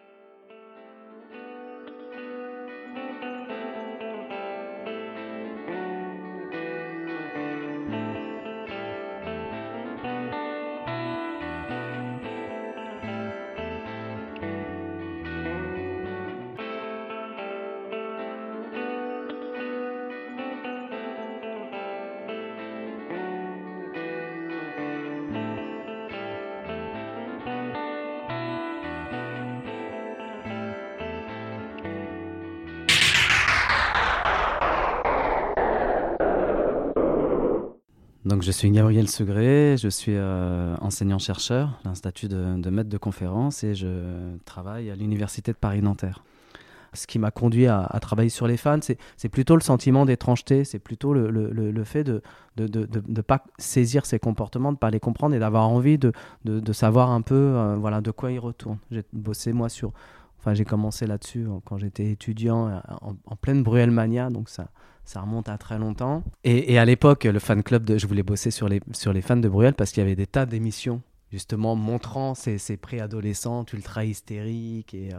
Je 38.42 38.50
suis 38.50 38.68
Gabriel 38.72 39.08
Segré, 39.08 39.76
je 39.78 39.88
suis 39.88 40.18
enseignant-chercheur, 40.80 41.78
j'ai 41.84 41.88
un 41.88 41.94
statut 41.94 42.26
de, 42.26 42.70
maître 42.70 42.90
de 42.90 42.99
conférence 42.99 43.62
et 43.62 43.76
je 43.76 44.37
travaille 44.44 44.90
à 44.90 44.96
l'Université 44.96 45.52
de 45.52 45.56
Paris-Nanterre 45.56 46.25
ce 46.94 47.06
qui 47.06 47.18
m'a 47.18 47.30
conduit 47.30 47.68
à, 47.68 47.87
travailler 48.00 48.28
sur 48.28 48.46
les 48.46 48.56
fans, 48.56 48.80
c'est 48.82 49.28
plutôt 49.30 49.54
le 49.54 49.62
sentiment 49.62 50.04
d'étrangeté, 50.04 50.64
c'est 50.64 50.78
plutôt 50.78 51.14
le, 51.14 51.84
fait 51.84 52.04
de 52.04 52.20
ne 52.56 53.20
pas 53.20 53.44
saisir 53.58 54.04
ces 54.06 54.18
comportements, 54.18 54.72
de 54.72 54.76
ne 54.76 54.80
pas 54.80 54.90
les 54.90 55.00
comprendre 55.00 55.34
et 55.34 55.38
d'avoir 55.38 55.68
envie 55.68 55.96
de, 55.96 56.12
savoir 56.72 57.11
un 57.11 57.22
peu 57.22 57.34
euh, 57.34 57.76
voilà, 57.76 58.00
de 58.00 58.11
quoi 58.11 58.32
ils 58.32 58.38
retournent. 58.38 58.78
J'ai 58.90 59.04
bossé 59.12 59.52
moi 59.52 59.68
sur... 59.68 59.92
Enfin, 60.38 60.54
j'ai 60.54 60.64
commencé 60.64 61.06
là-dessus 61.06 61.46
euh, 61.46 61.61
quand 61.64 61.78
j'étais 61.78 62.11
étudiant 62.11 62.68
euh, 62.68 62.80
en, 63.00 63.37
pleine 63.37 63.62
Bruel 63.62 63.90
Mania, 63.90 64.28
donc 64.28 64.49
ça, 64.49 64.68
ça 65.04 65.21
remonte 65.21 65.49
à 65.49 65.59
très 65.59 65.78
longtemps. 65.78 66.23
Et, 66.44 66.78
à 66.78 66.85
l'époque, 66.85 67.25
le 67.25 67.38
fan 67.38 67.62
club, 67.62 67.85
de, 67.85 67.99
je 67.99 68.06
voulais 68.06 68.23
bosser 68.23 68.50
sur 68.50 68.68
les, 68.68 68.80
sur 68.92 69.12
les 69.12 69.23
fans 69.23 69.37
de 69.37 69.49
Bruel 69.49 69.75
parce 69.75 69.92
qu'il 69.92 70.02
y 70.02 70.06
avait 70.06 70.16
des 70.16 70.26
tas 70.26 70.47
d'émissions 70.47 71.02
justement 71.30 71.76
montrant 71.76 72.35
ces, 72.35 72.59
ces 72.59 72.76
préadolescentes 72.76 73.73
ultra 73.73 74.04
hystériques 74.04 74.92
et, 74.92 75.11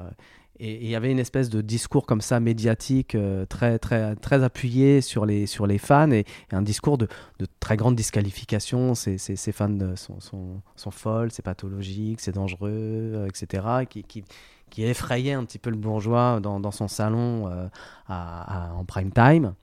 et 0.60 0.84
il 0.84 0.90
y 0.90 0.96
avait 0.96 1.12
une 1.12 1.20
espèce 1.20 1.50
de 1.50 1.62
discours 1.62 2.06
comme 2.06 2.22
ça 2.22 2.40
médiatique 2.40 3.16
euh, 3.16 3.46
très 3.46 3.80
très 3.80 4.16
très 4.16 4.44
appuyé 4.44 5.02
sur 5.02 5.26
les 5.26 5.48
sur 5.48 5.66
les 5.66 5.80
fans 5.80 6.12
et, 6.12 6.26
un 6.52 6.62
discours 6.62 6.98
de, 7.00 7.08
de, 7.40 7.48
très 7.60 7.76
grande 7.76 7.96
disqualification 7.96 8.94
ces, 8.94 9.18
ces, 9.18 9.52
fans 9.52 9.96
sont, 9.96 10.20
sont, 10.20 10.62
sont, 10.76 10.92
folles 10.92 11.32
c'est 11.32 11.42
pathologique 11.42 12.22
c'est 12.22 12.34
dangereux 12.34 12.70
euh, 12.72 13.28
etc 13.28 13.86
qui, 13.90 14.24
qui, 14.74 14.84
effrayait 14.84 15.34
un 15.34 15.46
petit 15.46 15.60
peu 15.60 15.70
le 15.70 15.78
bourgeois 15.78 16.40
dans, 16.42 16.72
son 16.72 16.88
salon 16.88 17.48
euh, 17.48 17.68
en 18.10 18.84
prime 18.86 19.12
time 19.12 19.54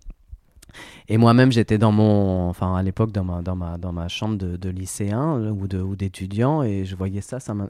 et 1.09 1.19
moi-même, 1.19 1.50
j'étais 1.50 1.79
dans 1.79 1.90
mon, 1.90 2.49
enfin 2.49 2.76
à 2.76 2.83
l'époque 2.85 3.11
dans 3.11 3.25
ma, 3.25 3.43
dans 3.43 3.57
ma, 3.57 3.76
dans 3.76 3.93
ma 3.93 4.07
chambre 4.07 4.37
de, 4.37 4.57
de 4.57 4.69
lycéen 4.71 5.50
ou 5.50 5.97
d'étudiant 5.97 6.62
et 6.62 6.85
je 6.85 6.95
voyais 6.95 7.21
ça, 7.21 7.40
ça 7.40 7.55
me, 7.55 7.69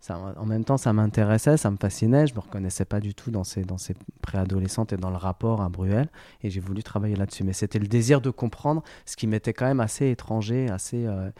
ça 0.00 0.34
en 0.36 0.46
même 0.46 0.64
temps, 0.64 0.76
ça 0.76 0.92
m'intéressait, 0.92 1.56
ça 1.56 1.70
me 1.70 1.76
fascinait. 1.76 2.26
Je 2.26 2.34
me 2.34 2.40
reconnaissais 2.40 2.84
pas 2.84 3.00
du 3.00 3.14
tout 3.14 3.30
dans 3.30 3.44
ces, 3.44 3.64
dans 3.64 3.78
ces 3.78 3.96
préadolescentes 4.22 4.92
et 4.92 4.96
dans 4.96 5.10
le 5.10 5.16
rapport 5.16 5.60
à 5.60 5.68
Bruel. 5.68 6.08
Et 6.42 6.50
j'ai 6.50 6.60
voulu 6.60 6.82
travailler 6.82 7.16
là-dessus. 7.16 7.44
Mais 7.44 7.52
c'était 7.52 7.78
le 7.78 7.88
désir 7.88 8.20
de 8.20 8.30
comprendre 8.30 8.82
ce 9.04 9.16
qui 9.16 9.26
m'était 9.26 9.52
quand 9.52 9.66
même 9.66 9.80
assez 9.80 10.10
étranger, 10.10 10.68
assez, 10.70 11.06
euh, 11.06 11.30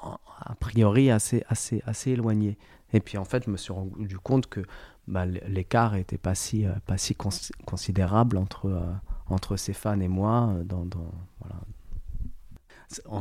a 0.00 0.54
priori, 0.60 1.10
assez, 1.10 1.42
assez, 1.48 1.82
assez 1.86 2.12
éloigné. 2.12 2.56
Et 2.94 3.00
puis 3.00 3.18
en 3.18 3.24
fait, 3.24 3.44
je 3.44 3.50
me 3.50 3.58
suis 3.58 3.72
rendu 3.72 4.18
compte 4.18 4.46
que 4.46 4.60
bah, 5.06 5.26
l'écart 5.26 5.92
n'était 5.92 6.16
pas 6.16 6.34
si, 6.34 6.64
euh, 6.64 6.72
pas 6.86 6.96
si 6.96 7.14
considérable 7.14 8.38
entre, 8.38 8.66
euh, 8.66 8.80
entre 9.28 9.56
ces 9.56 9.74
fans 9.74 10.00
et 10.00 10.08
moi 10.08 10.54
voilà, 11.40 11.56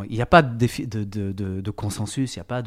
il 0.09 0.15
n'y 0.15 0.21
a 0.21 0.25
pas 0.25 0.41
de, 0.41 1.71
consensus, 1.71 2.35
il 2.35 2.39
n'y 2.39 2.41
a 2.41 2.45
pas 2.45 2.63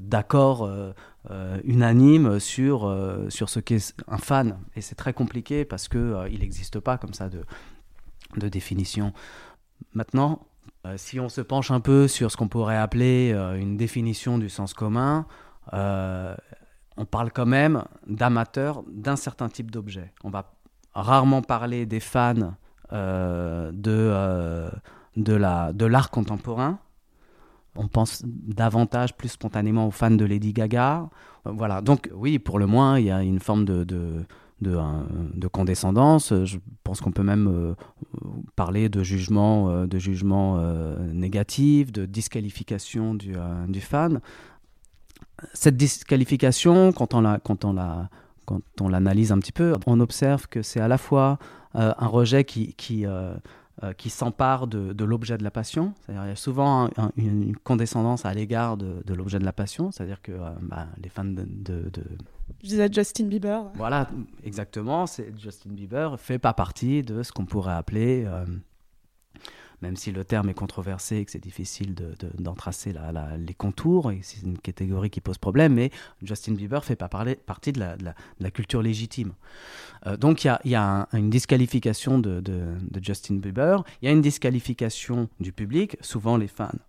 d'accord 0.00 0.64
euh, 0.64 0.92
euh, 1.30 1.58
unanime 1.64 2.40
sur, 2.40 2.86
euh, 2.86 3.28
sur 3.30 3.48
ce 3.48 3.60
qu'est 3.60 3.94
un 4.08 4.18
fan. 4.18 4.58
Et 4.76 4.80
c'est 4.80 4.94
très 4.94 5.12
compliqué 5.12 5.64
parce 5.64 5.88
qu'il 5.88 6.28
il 6.30 6.40
n'existe 6.40 6.80
pas 6.80 6.98
comme 6.98 7.14
ça 7.14 7.28
de, 7.28 7.42
de 8.36 8.48
définition. 8.48 9.12
Maintenant, 9.92 10.46
si 10.96 11.18
on 11.18 11.28
se 11.28 11.40
penche 11.40 11.70
un 11.70 11.80
peu 11.80 12.08
sur 12.08 12.30
ce 12.30 12.36
qu'on 12.36 12.48
pourrait 12.48 12.76
appeler 12.76 13.32
une 13.58 13.76
définition 13.76 14.38
du 14.38 14.50
sens 14.50 14.74
commun, 14.74 15.26
on 15.72 17.04
parle 17.10 17.32
quand 17.32 17.46
même 17.46 17.84
d'amateurs 18.06 18.82
d'un 18.88 19.16
certain 19.16 19.48
type 19.48 19.70
d'objet. 19.70 20.12
On 20.22 20.30
va 20.30 20.54
rarement 20.92 21.42
parler 21.42 21.86
des 21.86 22.00
fans 22.00 22.54
de 22.92 24.70
de 25.16 25.34
l'art 25.34 25.72
de 25.72 26.10
contemporain. 26.10 26.78
On 27.76 27.88
pense 27.88 28.22
davantage, 28.24 29.16
plus 29.16 29.30
spontanément 29.30 29.88
aux 29.88 29.90
fans 29.90 30.10
de 30.10 30.24
Lady 30.24 30.52
Gaga. 30.52 31.08
Euh, 31.46 31.52
voilà, 31.52 31.80
donc 31.80 32.08
oui, 32.14 32.38
pour 32.38 32.58
le 32.58 32.66
moins, 32.66 32.98
il 32.98 33.06
y 33.06 33.10
a 33.10 33.22
une 33.22 33.40
forme 33.40 33.64
de, 33.64 33.82
de, 33.82 34.24
de, 34.60 34.78
de 35.34 35.48
condescendance. 35.48 36.32
Je 36.44 36.58
pense 36.84 37.00
qu'on 37.00 37.10
peut 37.10 37.24
même 37.24 37.48
euh, 37.48 37.74
parler 38.54 38.88
de 38.88 39.02
jugement, 39.02 39.70
euh, 39.70 39.86
de 39.86 39.98
jugement 39.98 40.60
négatif, 41.12 41.90
de 41.90 42.06
disqualification 42.06 43.14
du, 43.14 43.34
du, 43.68 43.80
fan. 43.80 44.20
Cette 45.52 45.76
disqualification, 45.76 46.92
quand 46.92 47.14
on 47.14 47.20
la, 47.20 47.38
quand 47.38 47.64
on 47.64 47.72
la, 47.72 48.08
quand 48.46 48.62
on 48.80 48.88
l'analyse 48.88 49.32
un 49.32 49.38
petit 49.38 49.52
peu, 49.52 49.74
on 49.86 50.00
observe 50.00 50.46
que 50.48 50.62
c'est 50.62 50.80
à 50.80 50.88
la 50.88 50.98
fois 50.98 51.38
un 51.74 52.06
rejet 52.06 52.44
qui, 52.44 52.74
qui 52.74 53.04
euh, 53.82 53.92
qui 53.92 54.08
s'empare 54.08 54.68
de, 54.68 55.04
l'objet 55.04 55.36
de 55.36 55.42
la 55.42 55.50
passion. 55.50 55.94
C'est-à-dire 56.00 56.24
il 56.26 56.28
y 56.28 56.32
a 56.32 56.36
souvent 56.36 56.88
une 57.16 57.56
condescendance 57.56 58.24
à 58.24 58.32
l'égard 58.32 58.76
de, 58.76 59.02
l'objet 59.12 59.40
de 59.40 59.44
la 59.44 59.52
passion. 59.52 59.90
C'est-à-dire 59.90 60.22
que 60.22 60.30
euh, 60.30 60.50
bah, 60.62 60.86
les 61.02 61.08
fans 61.08 61.24
de, 61.24 61.90
Je 62.62 62.68
disais 62.68 62.88
Justin 62.92 63.24
Bieber. 63.24 63.64
Voilà, 63.74 64.08
exactement. 64.44 65.06
Justin 65.36 65.70
Bieber 65.70 66.20
fait 66.20 66.38
pas 66.38 66.54
partie 66.54 67.02
de 67.02 67.24
ce 67.24 67.32
qu'on 67.32 67.46
pourrait 67.46 67.74
appeler 67.74 68.22
euh, 68.24 68.46
même 69.84 69.96
si 69.96 70.12
le 70.12 70.24
terme 70.24 70.48
est 70.48 70.54
controversé 70.54 71.18
et 71.18 71.24
que 71.26 71.30
c'est 71.30 71.42
difficile 71.42 71.94
d'en 72.38 72.54
tracer 72.54 72.94
les 73.36 73.52
contours, 73.52 74.10
et 74.12 74.20
c'est 74.22 74.42
une 74.42 74.58
catégorie 74.58 75.10
qui 75.10 75.20
pose 75.20 75.36
problème, 75.36 75.74
mais 75.74 75.90
Justin 76.22 76.54
Bieber 76.54 76.82
fait 76.82 76.96
pas 76.96 77.08
partie 77.08 77.72
de 77.72 77.80
la, 77.80 78.50
culture 78.50 78.80
légitime. 78.80 79.32
Euh, 80.06 80.16
donc 80.16 80.44
il 80.44 80.56
y 80.64 80.74
a, 80.74 81.08
une 81.12 81.28
disqualification 81.28 82.18
de, 82.18 82.42
Justin 83.02 83.34
Bieber, 83.34 83.84
il 84.00 84.06
y 84.06 84.08
a 84.08 84.12
une 84.12 84.22
disqualification 84.22 85.28
du 85.38 85.52
public, 85.52 85.98
souvent 86.00 86.38
les 86.38 86.48
fans, 86.48 86.80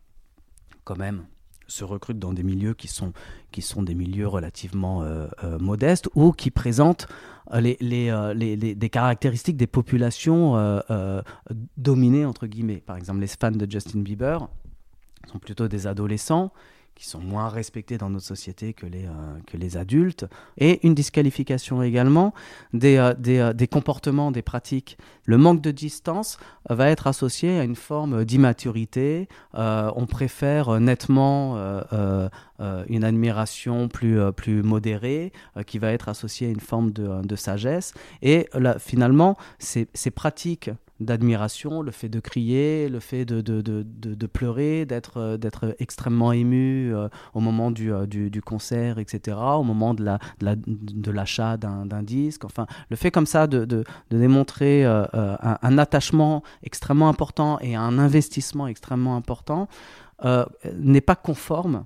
quand 0.86 0.98
même, 0.98 1.26
se 1.68 1.84
recrutent 1.84 2.20
dans 2.20 2.34
des 2.34 2.44
milieux 2.44 2.74
qui 2.74 2.88
sont, 2.88 3.14
qui 3.52 3.62
sont 3.62 3.84
des 3.84 3.96
milieux 3.96 4.28
relativement 4.28 5.04
euh, 5.04 5.28
euh, 5.44 5.58
modestes 5.60 6.10
ou 6.16 6.32
qui 6.32 6.52
présentent 6.52 7.08
euh, 7.54 7.60
les, 7.60 7.78
les, 7.80 8.34
les, 8.36 8.76
des 8.76 8.90
caractéristiques 8.90 9.58
des 9.58 9.68
populations 9.68 10.56
dominées, 11.78 12.26
entre 12.26 12.48
guillemets. 12.48 12.82
Par 12.86 12.98
exemple, 12.98 13.20
les 13.20 13.28
fans 13.28 13.52
de 13.52 13.70
Justin 13.70 14.00
Bieber 14.00 14.48
sont 15.28 15.40
plutôt 15.40 15.68
des 15.68 15.88
adolescents 15.88 16.52
qui 16.96 17.06
sont 17.06 17.20
moins 17.20 17.50
respectés 17.50 17.98
dans 17.98 18.10
notre 18.10 18.26
société 18.26 18.74
que 18.74 18.86
les, 18.86 19.06
euh, 19.06 19.10
que 19.46 19.58
les 19.58 19.76
adultes, 19.76 20.26
et 20.58 20.86
une 20.88 20.96
disqualification 20.96 21.84
également 21.84 22.34
des, 22.74 22.96
euh, 22.96 23.14
des, 23.14 23.40
euh, 23.40 23.54
des, 23.54 23.68
comportements, 23.68 24.32
des 24.32 24.42
pratiques. 24.42 24.98
Le 25.26 25.38
manque 25.38 25.62
de 25.62 25.72
distance 25.72 26.38
va 26.70 26.90
être 26.90 27.08
associé 27.08 27.60
à 27.60 27.64
une 27.64 27.76
forme 27.76 28.24
d'immaturité. 28.24 29.28
on 29.54 30.06
préfère 30.06 30.80
nettement 30.80 31.58
une 32.90 33.04
admiration 33.04 33.88
plus, 33.88 34.20
plus 34.34 34.62
modérée, 34.62 35.34
qui 35.66 35.80
va 35.80 35.92
être 35.92 36.10
associée 36.10 36.48
à 36.48 36.52
une 36.52 36.60
forme 36.60 36.92
de, 36.92 37.26
de 37.26 37.36
sagesse. 37.36 37.94
Et 38.22 38.48
finalement, 38.78 39.36
ces, 39.58 39.88
ces 39.96 40.12
pratiques 40.12 40.70
d'admiration, 41.00 41.82
le 41.82 41.92
fait 41.92 42.08
de 42.08 42.20
crier, 42.20 42.88
le 42.88 43.00
fait 43.00 43.26
de, 43.26 43.42
de, 43.42 43.62
de, 43.62 43.84
de 43.84 44.28
pleurer, 44.28 44.86
d'être 44.86 45.18
euh, 45.18 45.38
d'être 45.38 45.76
extrêmement 45.80 46.32
ému 46.32 46.94
euh, 46.94 47.10
au 47.34 47.42
moment 47.42 47.70
du, 47.70 47.92
euh, 47.92 48.06
du, 48.06 48.42
concert, 48.42 48.98
etc., 48.98 49.38
au 49.38 49.64
moment 49.64 49.94
de 49.94 50.04
l'achat 51.12 51.58
la, 51.62 51.84
de 51.84 51.88
d'un 51.88 52.04
disque. 52.04 52.46
Enfin, 52.46 52.66
le 52.90 52.96
fait 52.96 53.12
comme 53.12 53.26
ça 53.26 53.48
de, 53.48 53.84
démontrer 54.10 54.86
un, 54.86 55.08
un, 55.42 55.78
attachement 55.78 56.44
extrêmement 56.64 57.10
important 57.10 57.60
et 57.60 57.76
un 57.76 58.00
investissement 58.00 58.68
extrêmement 58.68 59.16
important 59.16 59.68
n'est 60.74 61.02
pas 61.02 61.16
conforme 61.16 61.86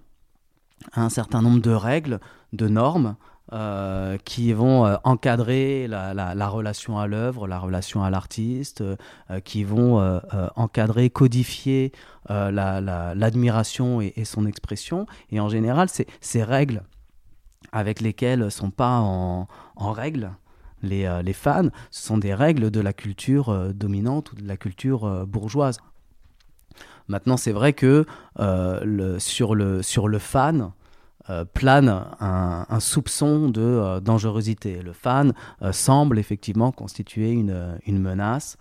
à 0.94 1.04
un 1.04 1.10
certain 1.10 1.42
nombre 1.42 1.62
de 1.62 1.72
règles, 1.72 2.20
de 2.54 2.68
normes, 2.68 3.16
euh, 3.52 4.20
qui 4.26 4.54
vont 4.54 4.86
euh, 4.86 4.98
encadrer 5.04 5.88
la, 5.88 6.14
la, 6.14 6.48
relation 6.50 7.00
à 7.00 7.08
l'œuvre, 7.08 7.48
la 7.48 7.58
relation 7.58 8.04
à 8.04 8.12
l'artiste, 8.12 8.82
euh, 8.82 8.96
qui 9.44 9.64
vont 9.64 10.20
encadrer, 10.56 11.10
codifier 11.10 11.92
l'admiration 12.30 14.02
et, 14.02 14.14
et, 14.16 14.26
son 14.26 14.46
expression. 14.46 15.08
Et 15.32 15.40
en 15.40 15.50
général, 15.50 15.88
ces 16.22 16.44
règles 16.44 16.84
avec 17.72 18.02
lesquelles 18.02 18.42
ne 18.42 18.50
sont 18.50 18.70
pas 18.70 19.00
en, 19.00 19.48
en 19.76 19.92
règle 19.94 20.32
les, 20.84 21.10
les, 21.24 21.34
fans, 21.34 21.70
ce 21.90 22.04
sont 22.06 22.20
des 22.20 22.36
règles 22.36 22.70
de 22.70 22.80
la 22.82 22.94
culture 22.94 23.74
dominante 23.74 24.32
ou 24.32 24.36
de 24.36 24.48
la 24.48 24.58
culture 24.58 25.26
bourgeoise. 25.26 25.80
Maintenant, 27.08 27.38
c'est 27.38 27.52
vrai 27.52 27.74
que 27.74 28.06
sur, 29.18 29.56
le, 29.56 29.82
sur 29.82 30.08
le 30.08 30.20
fan, 30.20 30.72
euh, 31.30 31.46
plane 31.46 32.06
un, 32.22 32.80
soupçon 32.80 33.50
de 33.50 33.62
euh, 33.62 34.00
dangerosité. 34.00 34.82
Le 34.82 34.94
fan 34.94 35.34
euh, 35.62 35.72
semble 35.74 36.18
effectivement 36.18 36.72
constituer 36.72 37.32
une, 37.32 38.00
menace. 38.00 38.58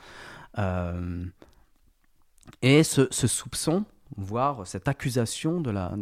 et 2.61 2.83
ce, 2.83 3.07
soupçon, 3.11 3.85
voire 4.16 4.66
cette 4.66 4.88
accusation 4.88 5.61
de 5.61 5.71
la 5.71 5.92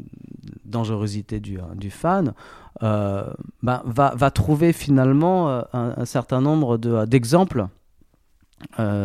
dangerosité 0.65 1.41
du, 1.41 1.61
fan, 1.91 2.33
va, 2.81 3.83
va, 3.85 4.31
trouver 4.31 4.73
finalement 4.73 5.63
un, 5.73 6.05
certain 6.07 6.41
nombre 6.41 6.79
d'exemples 7.05 7.67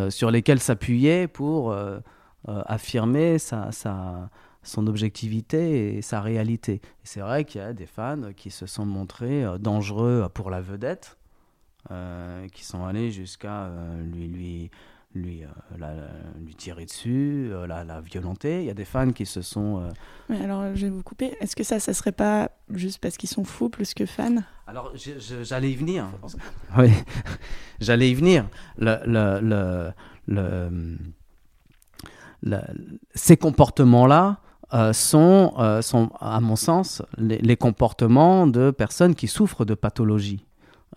sur 0.08 0.30
lesquels 0.30 0.60
s'appuyer 0.60 1.28
pour 1.28 1.76
affirmer 2.46 3.38
sa, 3.38 3.70
son 4.62 4.86
objectivité 4.86 5.96
et 5.96 6.02
sa 6.02 6.20
réalité. 6.20 6.74
Et 6.74 7.04
c'est 7.04 7.20
vrai 7.20 7.44
qu'il 7.44 7.60
y 7.60 7.64
a 7.64 7.72
des 7.72 7.86
fans 7.86 8.32
qui 8.36 8.50
se 8.50 8.66
sont 8.66 8.86
montrés 8.86 9.44
dangereux 9.58 10.28
pour 10.32 10.50
la 10.50 10.60
vedette, 10.60 11.16
qui 11.88 12.64
sont 12.64 12.84
allés 12.84 13.10
jusqu'à 13.10 13.70
lui, 14.12 14.28
lui, 14.28 14.70
lui, 15.14 15.44
euh, 15.44 16.08
lui 16.44 16.54
tirer 16.54 16.84
dessus, 16.84 17.50
euh, 17.52 17.66
la, 17.66 17.84
la, 17.84 18.00
violenter. 18.00 18.60
Il 18.60 18.66
y 18.66 18.70
a 18.70 18.74
des 18.74 18.84
fans 18.84 19.12
qui 19.12 19.26
se 19.26 19.42
sont. 19.42 19.90
Mais 20.28 20.40
euh, 20.40 20.44
alors, 20.44 20.74
je 20.74 20.86
vais 20.86 20.90
vous 20.90 21.02
couper. 21.02 21.36
Est-ce 21.40 21.56
que 21.56 21.64
ça, 21.64 21.80
ça 21.80 21.94
serait 21.94 22.12
pas 22.12 22.50
juste 22.70 22.98
parce 22.98 23.16
qu'ils 23.16 23.28
sont 23.28 23.44
fous 23.44 23.68
plus 23.68 23.94
que 23.94 24.06
fans? 24.06 24.42
Alors, 24.66 24.92
j'allais 25.42 25.70
y 25.70 25.76
venir. 25.76 26.06
oui, 26.78 26.90
j'allais 27.80 28.10
y 28.10 28.14
venir. 28.14 28.48
Le, 28.78 28.98
le, 29.06 29.92
le, 30.26 30.98
le 32.42 32.60
ces 33.14 33.36
comportements-là. 33.36 34.40
Sont, 34.92 35.80
sont, 35.82 36.10
à 36.20 36.40
mon 36.40 36.56
sens, 36.56 37.02
les, 37.18 37.56
comportements 37.56 38.46
de 38.46 38.70
personnes 38.70 39.14
qui 39.14 39.28
souffrent 39.28 39.64
de 39.64 39.74
pathologies. 39.74 40.44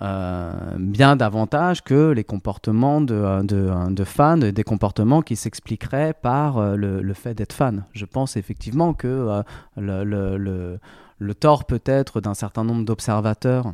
Euh, 0.01 0.51
bien 0.77 1.15
davantage 1.15 1.81
que 1.81 2.11
les 2.11 2.25
comportements 2.25 2.99
de, 2.99 3.15
euh, 3.15 3.43
euh, 3.53 3.89
de, 3.89 4.03
fans, 4.03 4.37
des 4.37 4.63
comportements 4.65 5.21
qui 5.21 5.37
s'expliqueraient 5.37 6.13
par 6.13 6.75
le, 6.75 7.13
fait 7.13 7.33
d'être 7.33 7.53
fan. 7.53 7.85
Je 7.93 8.03
pense 8.03 8.35
effectivement 8.35 8.93
que 8.93 9.41
le, 9.77 10.03
le, 10.03 10.79
le, 11.17 11.33
tort 11.33 11.63
peut-être 11.63 12.19
d'un 12.19 12.33
certain 12.33 12.65
nombre 12.65 12.83
d'observateurs, 12.83 13.73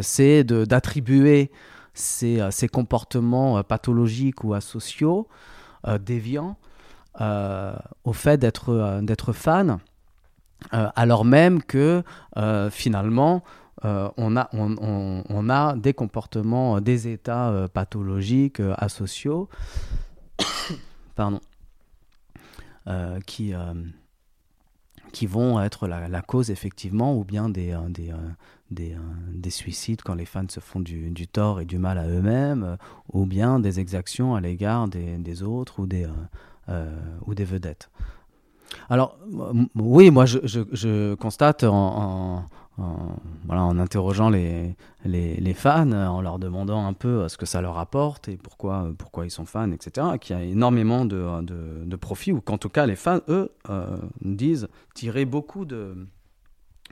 c'est 0.00 0.42
d'attribuer 0.42 1.52
ces, 1.94 2.40
ces, 2.50 2.66
comportements 2.66 3.62
pathologiques 3.62 4.42
ou 4.42 4.54
asociaux, 4.54 5.28
déviants, 6.00 6.56
au 7.18 8.12
fait 8.12 8.38
d'être 8.38 9.32
fan, 9.32 9.78
alors 10.70 11.24
même 11.24 11.62
que 11.62 12.02
finalement, 12.70 13.42
euh, 13.84 14.08
on, 14.16 14.36
a, 14.36 14.48
on, 14.52 15.50
a 15.50 15.76
des 15.76 15.92
comportements, 15.92 16.76
euh, 16.76 16.80
des 16.80 17.08
états 17.08 17.50
euh, 17.50 17.68
pathologiques, 17.68 18.60
asociaux, 18.78 19.48
pardon, 21.14 21.40
qui, 23.26 23.52
qui 25.12 25.26
vont 25.26 25.60
être 25.60 25.88
la, 25.88 26.22
cause 26.22 26.50
effectivement, 26.50 27.18
ou 27.18 27.24
bien 27.24 27.48
des, 27.48 27.76
des, 27.90 28.12
des, 28.70 29.50
suicides 29.50 30.02
quand 30.02 30.14
les 30.14 30.24
fans 30.24 30.48
se 30.48 30.60
font 30.60 30.78
du, 30.78 31.10
du 31.10 31.26
tort 31.26 31.60
et 31.60 31.64
du 31.64 31.78
mal 31.78 31.98
à 31.98 32.06
eux-mêmes, 32.06 32.76
ou 33.12 33.26
bien 33.26 33.58
des 33.58 33.80
exactions 33.80 34.36
à 34.36 34.40
l'égard 34.40 34.86
des, 34.86 35.42
autres 35.42 35.80
ou 35.80 35.86
des, 35.88 36.06
ou 36.68 37.34
des 37.34 37.44
vedettes. 37.44 37.90
Alors, 38.88 39.18
oui, 39.74 40.10
moi 40.10 40.26
je, 40.26 41.14
constate 41.14 41.64
en, 41.64 42.44
voilà, 43.46 43.62
en 43.62 43.78
interrogeant 43.78 44.28
les, 44.28 44.76
les, 45.04 45.54
fans, 45.54 45.92
en 45.92 46.20
leur 46.20 46.38
demandant 46.38 46.86
un 46.86 46.92
peu 46.92 47.22
euh, 47.22 47.28
ce 47.28 47.36
que 47.38 47.46
ça 47.46 47.60
leur 47.60 47.78
apporte 47.78 48.28
et 48.28 48.36
pourquoi, 48.36 48.92
pourquoi 48.98 49.24
ils 49.24 49.30
sont 49.30 49.46
fans, 49.46 49.70
etc., 49.72 50.06
qu'il 50.20 50.36
y 50.36 50.38
a 50.38 50.42
énormément 50.42 51.04
de, 51.04 51.42
de, 51.42 51.84
de 51.84 51.96
profit, 51.96 52.32
ou 52.32 52.40
qu'en 52.40 52.58
tout 52.58 52.68
cas 52.68 52.86
les 52.86 52.96
fans, 52.96 53.20
eux, 53.28 53.50
euh, 53.70 53.96
disent 54.20 54.68
tirer 54.94 55.24
beaucoup 55.24 55.64
de, 55.64 56.06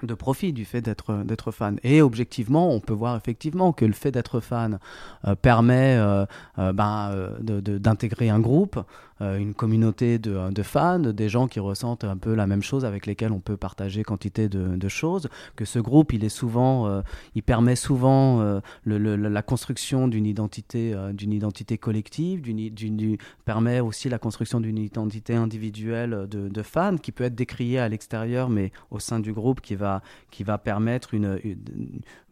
de 0.03 0.15
profit 0.15 0.53
du 0.53 0.65
fait 0.65 0.83
d'être 0.83 1.51
fan. 1.51 1.79
Et 1.83 2.03
objectivement 2.03 2.71
on 2.71 2.81
peut 2.81 2.93
voir 2.93 3.17
effectivement 3.17 3.73
que 3.73 3.85
le 3.85 3.93
fait 3.93 4.11
d'être 4.11 4.41
fan 4.41 4.79
euh, 5.27 5.35
permet 5.35 5.97
euh, 5.97 6.27
euh, 6.59 6.73
ben, 6.73 7.13
d'intégrer 7.41 8.31
un 8.31 8.41
groupe 8.41 8.79
une 9.21 9.55
communauté 9.55 10.19
de, 10.19 10.51
de, 10.51 10.63
fans 10.65 10.99
des 10.99 11.29
gens 11.29 11.47
qui 11.47 11.61
ressentent 11.61 12.03
un 12.03 12.17
peu 12.17 12.35
la 12.35 12.49
même 12.49 12.65
chose 12.65 12.85
avec 12.85 13.07
lesquels 13.07 13.31
on 13.31 13.39
peut 13.39 13.57
partager 13.57 14.03
quantité 14.03 14.49
de, 14.49 14.75
de 14.77 14.89
choses 14.89 15.29
que 15.55 15.65
ce 15.65 15.79
groupe 15.79 16.13
il 16.13 16.25
est 16.25 16.29
souvent 16.29 17.01
il 17.37 17.45
permet 17.45 17.77
souvent 17.77 18.61
le, 18.83 19.17
la 19.17 19.43
construction 19.43 20.09
d'une 20.09 20.27
identité 20.27 20.95
d'une 21.13 21.33
identité 21.33 21.79
collective 21.79 22.43
d'une 22.43 23.17
permet 23.45 23.79
aussi 23.79 24.09
la 24.09 24.19
construction 24.19 24.61
d'une 24.61 24.79
identité 24.79 25.37
individuelle 25.37 26.27
de, 26.29 26.49
de 26.49 26.63
fans 26.63 26.97
qui 26.97 27.13
peut 27.13 27.25
être 27.25 27.37
décriée 27.37 27.79
à 27.79 27.89
l'extérieur 27.89 28.51
mais 28.51 28.73
au 28.91 28.99
sein 28.99 29.21
du 29.21 29.33
groupe 29.33 29.61
qui 29.61 29.77
va 29.77 29.84
qui 30.31 30.45
va 30.45 30.59
permettre 30.59 31.15
une, 31.15 31.39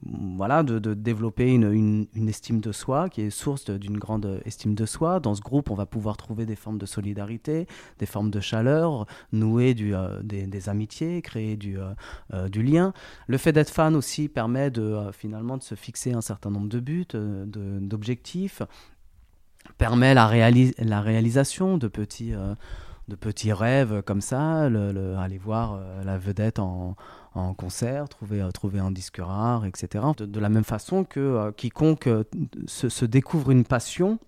voilà, 0.04 0.62
de, 0.62 0.94
développer 0.94 1.52
une, 1.52 2.08
une, 2.14 2.28
estime 2.28 2.60
de 2.60 2.72
soi 2.72 3.08
qui 3.08 3.22
est 3.22 3.30
source 3.30 3.70
d'une 3.70 3.98
grande 3.98 4.40
estime 4.44 4.74
de 4.74 4.86
soi. 4.86 5.20
Dans 5.20 5.34
ce 5.34 5.40
groupe, 5.40 5.70
on 5.70 5.74
va 5.74 5.86
pouvoir 5.86 6.16
trouver 6.16 6.46
des 6.46 6.56
formes 6.56 6.78
de 6.78 6.86
solidarité, 6.86 7.66
des 7.98 8.06
formes 8.06 8.30
de 8.30 8.40
chaleur, 8.40 9.06
nouer 9.32 9.74
du, 9.74 9.94
euh, 9.94 10.20
des, 10.22 10.68
amitiés, 10.68 11.22
créer 11.22 11.56
du, 11.56 11.78
euh, 11.78 11.92
euh, 12.34 12.48
du 12.48 12.62
lien. 12.62 12.92
Le 13.26 13.38
fait 13.38 13.52
d'être 13.52 13.70
fan 13.70 13.94
aussi 13.94 14.28
permet 14.28 14.70
de, 14.70 15.10
finalement 15.12 15.56
de 15.56 15.62
se 15.62 15.74
fixer 15.74 16.12
un 16.12 16.20
certain 16.20 16.50
nombre 16.50 16.68
de 16.68 16.80
buts, 16.80 17.06
d'objectifs, 17.14 18.62
permet 19.78 20.14
la, 20.14 20.30
la 20.78 21.00
réalisation 21.00 21.78
de 21.78 21.88
petits 21.88 22.34
de 23.08 23.16
petits 23.16 23.52
rêves 23.52 24.02
comme 24.02 24.20
ça, 24.20 24.68
le, 24.68 25.16
aller 25.16 25.38
voir 25.38 25.80
la 26.04 26.18
vedette 26.18 26.58
en, 26.58 26.96
concert, 27.54 28.08
trouver, 28.08 28.42
euh, 28.42 28.50
trouver 28.50 28.78
un 28.78 28.90
disque 28.90 29.18
rare, 29.18 29.64
etc. 29.64 30.04
De, 30.18 30.40
la 30.40 30.48
même 30.48 30.64
façon 30.64 31.04
que 31.04 31.20
euh, 31.20 31.52
quiconque 31.52 32.06
euh, 32.06 32.24
se, 32.66 33.04
découvre 33.04 33.50
une 33.50 33.64
passion, 33.64 34.18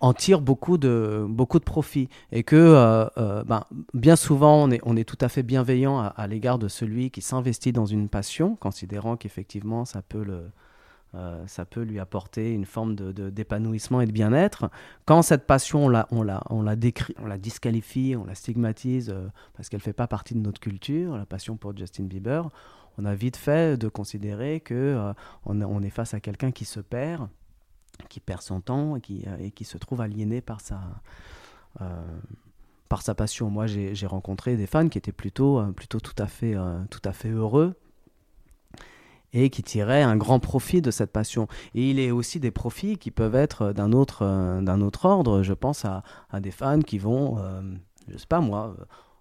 en 0.00 0.12
tire 0.12 0.40
beaucoup 0.40 0.78
de, 0.78 1.24
beaucoup 1.28 1.58
de 1.58 1.64
profit. 1.64 2.08
Et 2.30 2.44
que 2.44 3.08
ben, 3.46 3.64
bien 3.92 4.14
souvent, 4.14 4.62
on 4.62 4.70
est, 4.70 4.80
on 4.84 4.96
est 4.96 5.08
tout 5.08 5.18
à 5.20 5.28
fait 5.28 5.42
bienveillant 5.42 5.98
à 5.98 6.26
l'égard 6.28 6.58
de 6.58 6.68
celui 6.68 7.10
qui 7.10 7.22
s'investit 7.22 7.72
dans 7.72 7.86
une 7.86 8.08
passion, 8.08 8.54
considérant 8.54 9.16
qu'effectivement, 9.16 9.84
ça 9.84 10.00
peut 10.02 10.22
le, 10.22 10.50
euh, 11.14 11.42
ça 11.46 11.64
peut 11.64 11.82
lui 11.82 11.98
apporter 11.98 12.52
une 12.52 12.66
forme 12.66 12.94
d'épanouissement 12.94 13.98
de, 13.98 14.02
et 14.02 14.06
de 14.06 14.12
bien-être. 14.12 14.70
Quand 15.06 15.22
cette 15.22 15.46
passion, 15.46 15.86
on 15.86 15.88
la, 15.88 16.06
on, 16.10 16.22
la, 16.22 16.42
on, 16.50 16.62
la 16.62 16.76
décrit, 16.76 17.14
on 17.18 17.26
la 17.26 17.38
disqualifie, 17.38 18.14
on 18.16 18.24
la 18.24 18.34
stigmatise 18.34 19.10
euh, 19.10 19.28
parce 19.54 19.70
qu'elle 19.70 19.78
ne 19.78 19.84
fait 19.84 19.94
pas 19.94 20.06
partie 20.06 20.34
de 20.34 20.40
notre 20.40 20.60
culture, 20.60 21.16
la 21.16 21.24
passion 21.24 21.56
pour 21.56 21.74
Justin 21.76 22.04
Bieber, 22.04 22.50
on 22.98 23.06
a 23.06 23.14
vite 23.14 23.36
fait 23.36 23.78
de 23.78 23.88
considérer 23.88 24.60
que 24.60 24.74
euh, 24.74 25.12
on, 25.46 25.82
est 25.82 25.90
face 25.90 26.12
à 26.12 26.20
quelqu'un 26.20 26.50
qui 26.50 26.66
se 26.66 26.80
perd, 26.80 27.28
qui 28.10 28.20
perd 28.20 28.42
son 28.42 28.60
temps 28.60 28.96
et 28.96 29.00
qui, 29.00 29.24
et 29.40 29.50
qui 29.50 29.64
se 29.64 29.78
trouve 29.78 30.02
aliéné 30.02 30.40
par 30.42 30.60
sa, 30.60 30.80
par 32.88 33.02
sa 33.02 33.14
passion. 33.14 33.50
Moi, 33.50 33.66
j'ai 33.66 34.06
rencontré 34.06 34.56
des 34.56 34.66
fans 34.66 34.88
qui 34.88 34.98
étaient 34.98 35.12
plutôt, 35.12 35.62
plutôt 35.72 36.00
tout, 36.00 36.14
à 36.18 36.26
fait, 36.26 36.54
tout 36.90 37.02
à 37.04 37.12
fait 37.12 37.30
heureux 37.30 37.76
et 39.32 39.50
qui 39.50 39.62
tirait 39.62 40.02
un 40.02 40.16
grand 40.16 40.40
profit 40.40 40.82
de 40.82 40.90
cette 40.90 41.12
passion. 41.12 41.48
Et 41.74 41.90
il 41.90 41.98
est 41.98 42.10
aussi 42.10 42.40
des 42.40 42.50
profits 42.50 42.96
qui 42.96 43.10
peuvent 43.10 43.34
être 43.34 43.72
d'un 43.72 43.92
autre, 43.92 44.22
euh, 44.22 44.80
autre 44.80 45.04
ordre. 45.04 45.42
Je 45.42 45.54
pense 45.54 45.84
à, 45.84 46.02
des 46.40 46.50
fans 46.50 46.80
qui 46.80 46.98
vont, 46.98 47.38
euh, 47.38 47.62
je 48.08 48.16
sais 48.16 48.26
pas 48.26 48.40
moi, 48.40 48.74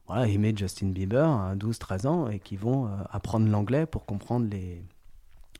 euh, 0.10 0.24
aimer 0.24 0.54
Justin 0.56 0.88
Bieber 0.88 1.30
à 1.30 1.56
12-13 1.56 2.08
ans 2.08 2.30
et 2.30 2.40
qui 2.40 2.56
vont 2.56 2.90
apprendre 3.12 3.50
l'anglais 3.50 3.86
pour 3.86 4.06
comprendre 4.06 4.48
les, 4.50 4.82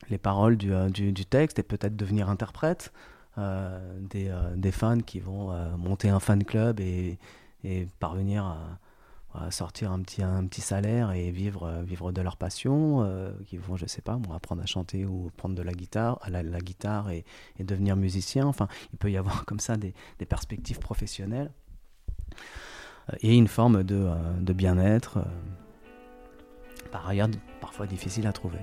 les 0.08 0.18
paroles 0.18 0.56
du, 0.56 0.72
du, 0.90 1.26
texte 1.26 1.58
et 1.58 1.62
peut-être 1.62 1.96
devenir 1.96 2.28
interprète. 2.30 2.92
Des, 3.36 4.72
fans 4.72 4.98
qui 4.98 5.20
vont 5.20 5.52
monter 5.76 6.08
un 6.08 6.18
fan 6.18 6.42
club 6.42 6.80
et 6.80 7.18
parvenir 8.00 8.44
à 8.44 8.58
sortir 9.50 9.92
un 9.92 10.00
petit, 10.00 10.22
un 10.22 10.46
petit 10.46 10.60
salaire 10.60 11.12
et 11.12 11.30
vivre, 11.30 11.64
euh, 11.64 11.82
vivre 11.82 12.12
de 12.12 12.20
leur 12.20 12.36
passion, 12.36 13.02
euh, 13.02 13.32
qui 13.46 13.56
vont, 13.56 13.76
je 13.76 13.86
sais 13.86 14.02
pas, 14.02 14.18
apprendre 14.34 14.62
à 14.62 14.66
chanter 14.66 15.04
ou 15.04 15.30
prendre 15.36 15.54
de 15.54 15.62
la 15.62 15.72
guitare, 15.72 16.20
la, 16.28 16.42
guitare 16.60 17.10
et, 17.10 17.24
devenir 17.60 17.96
musicien. 17.96 18.46
Enfin, 18.46 18.68
il 18.92 18.98
peut 18.98 19.10
y 19.10 19.16
avoir 19.16 19.44
comme 19.44 19.60
ça 19.60 19.76
des, 19.76 19.94
perspectives 20.28 20.78
professionnelles 20.78 21.50
euh, 23.12 23.16
et 23.20 23.34
une 23.36 23.48
forme 23.48 23.82
de, 23.84 24.10
de 24.40 24.52
bien-être, 24.52 25.18
par 26.90 27.06
ailleurs 27.06 27.28
parfois 27.60 27.86
difficile 27.86 28.26
à 28.26 28.32
trouver. 28.32 28.60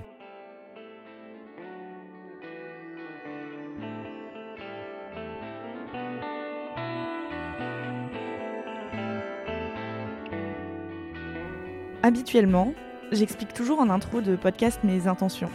Habituellement, 12.06 12.72
j'explique 13.10 13.52
toujours 13.52 13.80
en 13.80 13.90
intro 13.90 14.20
de 14.20 14.36
podcast 14.36 14.78
mes 14.84 15.08
intentions. 15.08 15.50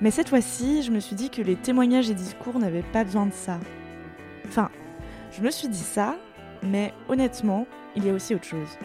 Mais 0.00 0.10
cette 0.10 0.30
fois-ci, 0.30 0.82
je 0.82 0.90
me 0.90 0.98
suis 0.98 1.14
dit 1.14 1.28
que 1.28 1.42
les 1.42 1.56
témoignages 1.56 2.08
et 2.08 2.14
discours 2.14 2.58
n'avaient 2.58 2.80
pas 2.80 3.04
besoin 3.04 3.26
de 3.26 3.34
ça. 3.34 3.60
Enfin, 4.48 4.70
je 5.30 5.42
me 5.42 5.50
suis 5.50 5.68
dit 5.68 5.76
ça, 5.76 6.16
mais 6.62 6.94
honnêtement, 7.10 7.66
il 7.96 8.06
y 8.06 8.08
a 8.08 8.14
aussi 8.14 8.34
autre 8.34 8.46
chose. 8.46 8.78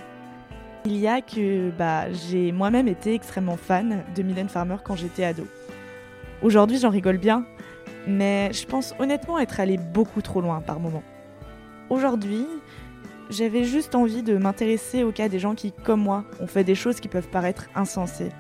Il 0.84 0.98
y 0.98 1.08
a 1.08 1.22
que 1.22 1.70
bah, 1.70 2.12
j'ai 2.12 2.52
moi-même 2.52 2.90
été 2.90 3.14
extrêmement 3.14 3.56
fan 3.56 4.04
de 4.14 4.22
Mylène 4.22 4.50
Farmer 4.50 4.76
quand 4.84 4.98
j'étais 4.98 5.24
ado. 5.24 5.48
Aujourd'hui, 6.42 6.80
j'en 6.80 6.90
rigole 6.90 7.18
bien, 7.18 7.46
mais 8.08 8.52
je 8.52 8.66
pense 8.66 8.94
honnêtement 9.00 9.40
être 9.40 9.62
allé 9.62 9.78
beaucoup 9.78 10.22
trop 10.22 10.42
loin 10.42 10.60
par 10.60 10.82
moment. 10.82 11.04
Aujourd'hui, 11.90 12.46
J'avais 13.30 13.64
juste 13.64 13.94
envie 13.94 14.24
de 14.24 14.38
m'intéresser 14.38 15.04
au 15.04 15.12
cas 15.12 15.30
des 15.30 15.38
gens 15.38 15.54
qui, 15.54 15.72
comme 15.72 16.02
moi, 16.02 16.26
ont 16.40 16.48
fait 16.48 16.64
des 16.64 16.74
choses 16.74 17.00
qui 17.00 17.08
peuvent 17.08 17.30
paraître 17.30 17.70
insensées. 17.76 18.32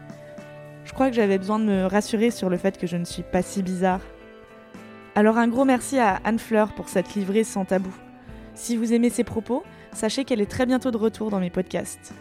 Je 0.84 0.94
crois 0.94 1.10
que 1.10 1.16
j'avais 1.16 1.38
besoin 1.38 1.60
de 1.60 1.66
me 1.66 1.86
rassurer 1.86 2.32
sur 2.32 2.50
le 2.50 2.58
fait 2.58 2.80
que 2.80 2.88
je 2.88 2.98
ne 2.98 3.06
suis 3.06 3.22
pas 3.22 3.44
si 3.44 3.62
bizarre. 3.62 4.02
Alors 5.14 5.38
un 5.38 5.48
gros 5.48 5.64
merci 5.64 6.00
à 6.00 6.20
Anne 6.24 6.40
Fleur 6.40 6.74
pour 6.74 6.90
cette 6.90 7.14
livrée 7.14 7.44
sans 7.44 7.66
tabou. 7.66 7.94
Si 8.56 8.76
vous 8.76 8.92
aimez 8.92 9.12
ses 9.12 9.24
propos, 9.24 9.64
sachez 9.94 10.26
qu'elle 10.26 10.42
est 10.42 10.50
très 10.50 10.66
bientôt 10.66 10.90
de 10.90 10.98
retour 10.98 11.30
dans 11.30 11.40
mes 11.40 11.52
podcasts. 11.52 12.14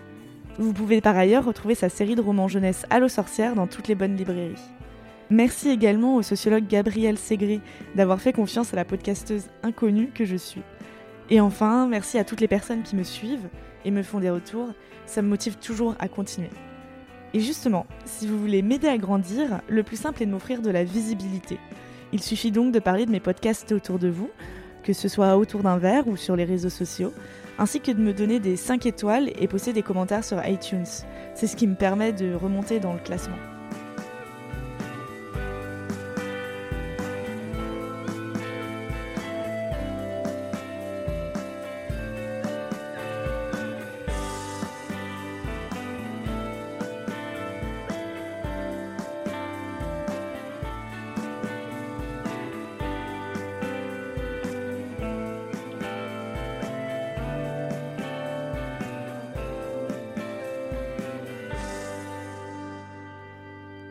Vous 0.59 0.75
pouvez 0.75 1.01
par 1.01 1.17
ailleurs 1.17 1.47
retrouver 1.47 1.75
sa 1.75 1.89
série 1.89 2.17
de 2.17 2.21
romans 2.21 2.49
jeunesse 2.49 2.85
Allo 2.91 3.09
sorcière 3.09 3.55
dans 3.55 3.67
toutes 3.67 3.89
les 3.89 3.95
bonnes 3.95 4.17
librairies. 4.17 4.61
Merci 5.31 5.71
également 5.71 6.17
au 6.17 6.23
sociologue 6.23 6.67
Gabriel 6.67 7.17
Ségré 7.17 7.61
d'avoir 7.95 8.21
fait 8.21 8.33
confiance 8.35 8.75
à 8.75 8.77
la 8.77 8.85
podcasteuse 8.85 9.47
inconnue 9.63 10.11
que 10.15 10.25
je 10.27 10.37
suis. 10.37 10.63
Et 11.31 11.41
enfin, 11.41 11.87
merci 11.87 12.19
à 12.19 12.25
toutes 12.25 12.41
les 12.41 12.49
personnes 12.49 12.83
qui 12.83 12.97
me 12.97 13.03
suivent 13.03 13.49
et 13.85 13.91
me 13.91 14.03
font 14.03 14.21
des 14.21 14.31
retours, 14.31 14.69
ça 15.07 15.23
me 15.23 15.29
motive 15.29 15.57
toujours 15.57 15.95
à 15.99 16.09
continuer. 16.09 16.51
Et 17.35 17.41
justement, 17.41 17.87
si 18.07 18.27
vous 18.27 18.39
voulez 18.39 18.63
m'aider 18.63 18.89
à 18.89 18.97
grandir, 18.97 19.61
le 19.69 19.83
plus 19.83 19.97
simple 19.97 20.23
est 20.23 20.27
de 20.27 20.31
m'offrir 20.31 20.63
de 20.63 20.71
la 20.71 20.85
visibilité. 20.85 21.59
Il 22.13 22.23
suffit 22.23 22.51
donc 22.51 22.73
de 22.73 22.79
parler 22.79 23.05
de 23.05 23.11
mes 23.11 23.21
podcasts 23.21 23.73
autour 23.73 23.99
de 23.99 24.09
vous, 24.09 24.31
que 24.83 24.95
ce 24.95 25.09
soit 25.09 25.37
autour 25.37 25.63
d'un 25.63 25.77
verre 25.77 26.09
ou 26.09 26.17
sur 26.17 26.37
les 26.37 26.45
réseaux 26.45 26.71
sociaux, 26.71 27.13
ainsi 27.59 27.81
que 27.81 27.93
de 27.93 28.01
me 28.01 28.15
donner 28.15 28.41
des 28.41 28.57
5 28.57 28.87
étoiles 28.87 29.31
et 29.39 29.49
poster 29.49 29.75
des 29.75 29.83
commentaires 29.83 30.25
sur 30.25 30.43
iTunes. 30.47 30.87
C'est 31.35 31.47
ce 31.47 31.57
qui 31.57 31.67
me 31.67 31.75
permet 31.75 32.13
de 32.13 32.33
remonter 32.33 32.81
dans 32.81 32.95
le 32.95 33.01
classement. 33.01 33.37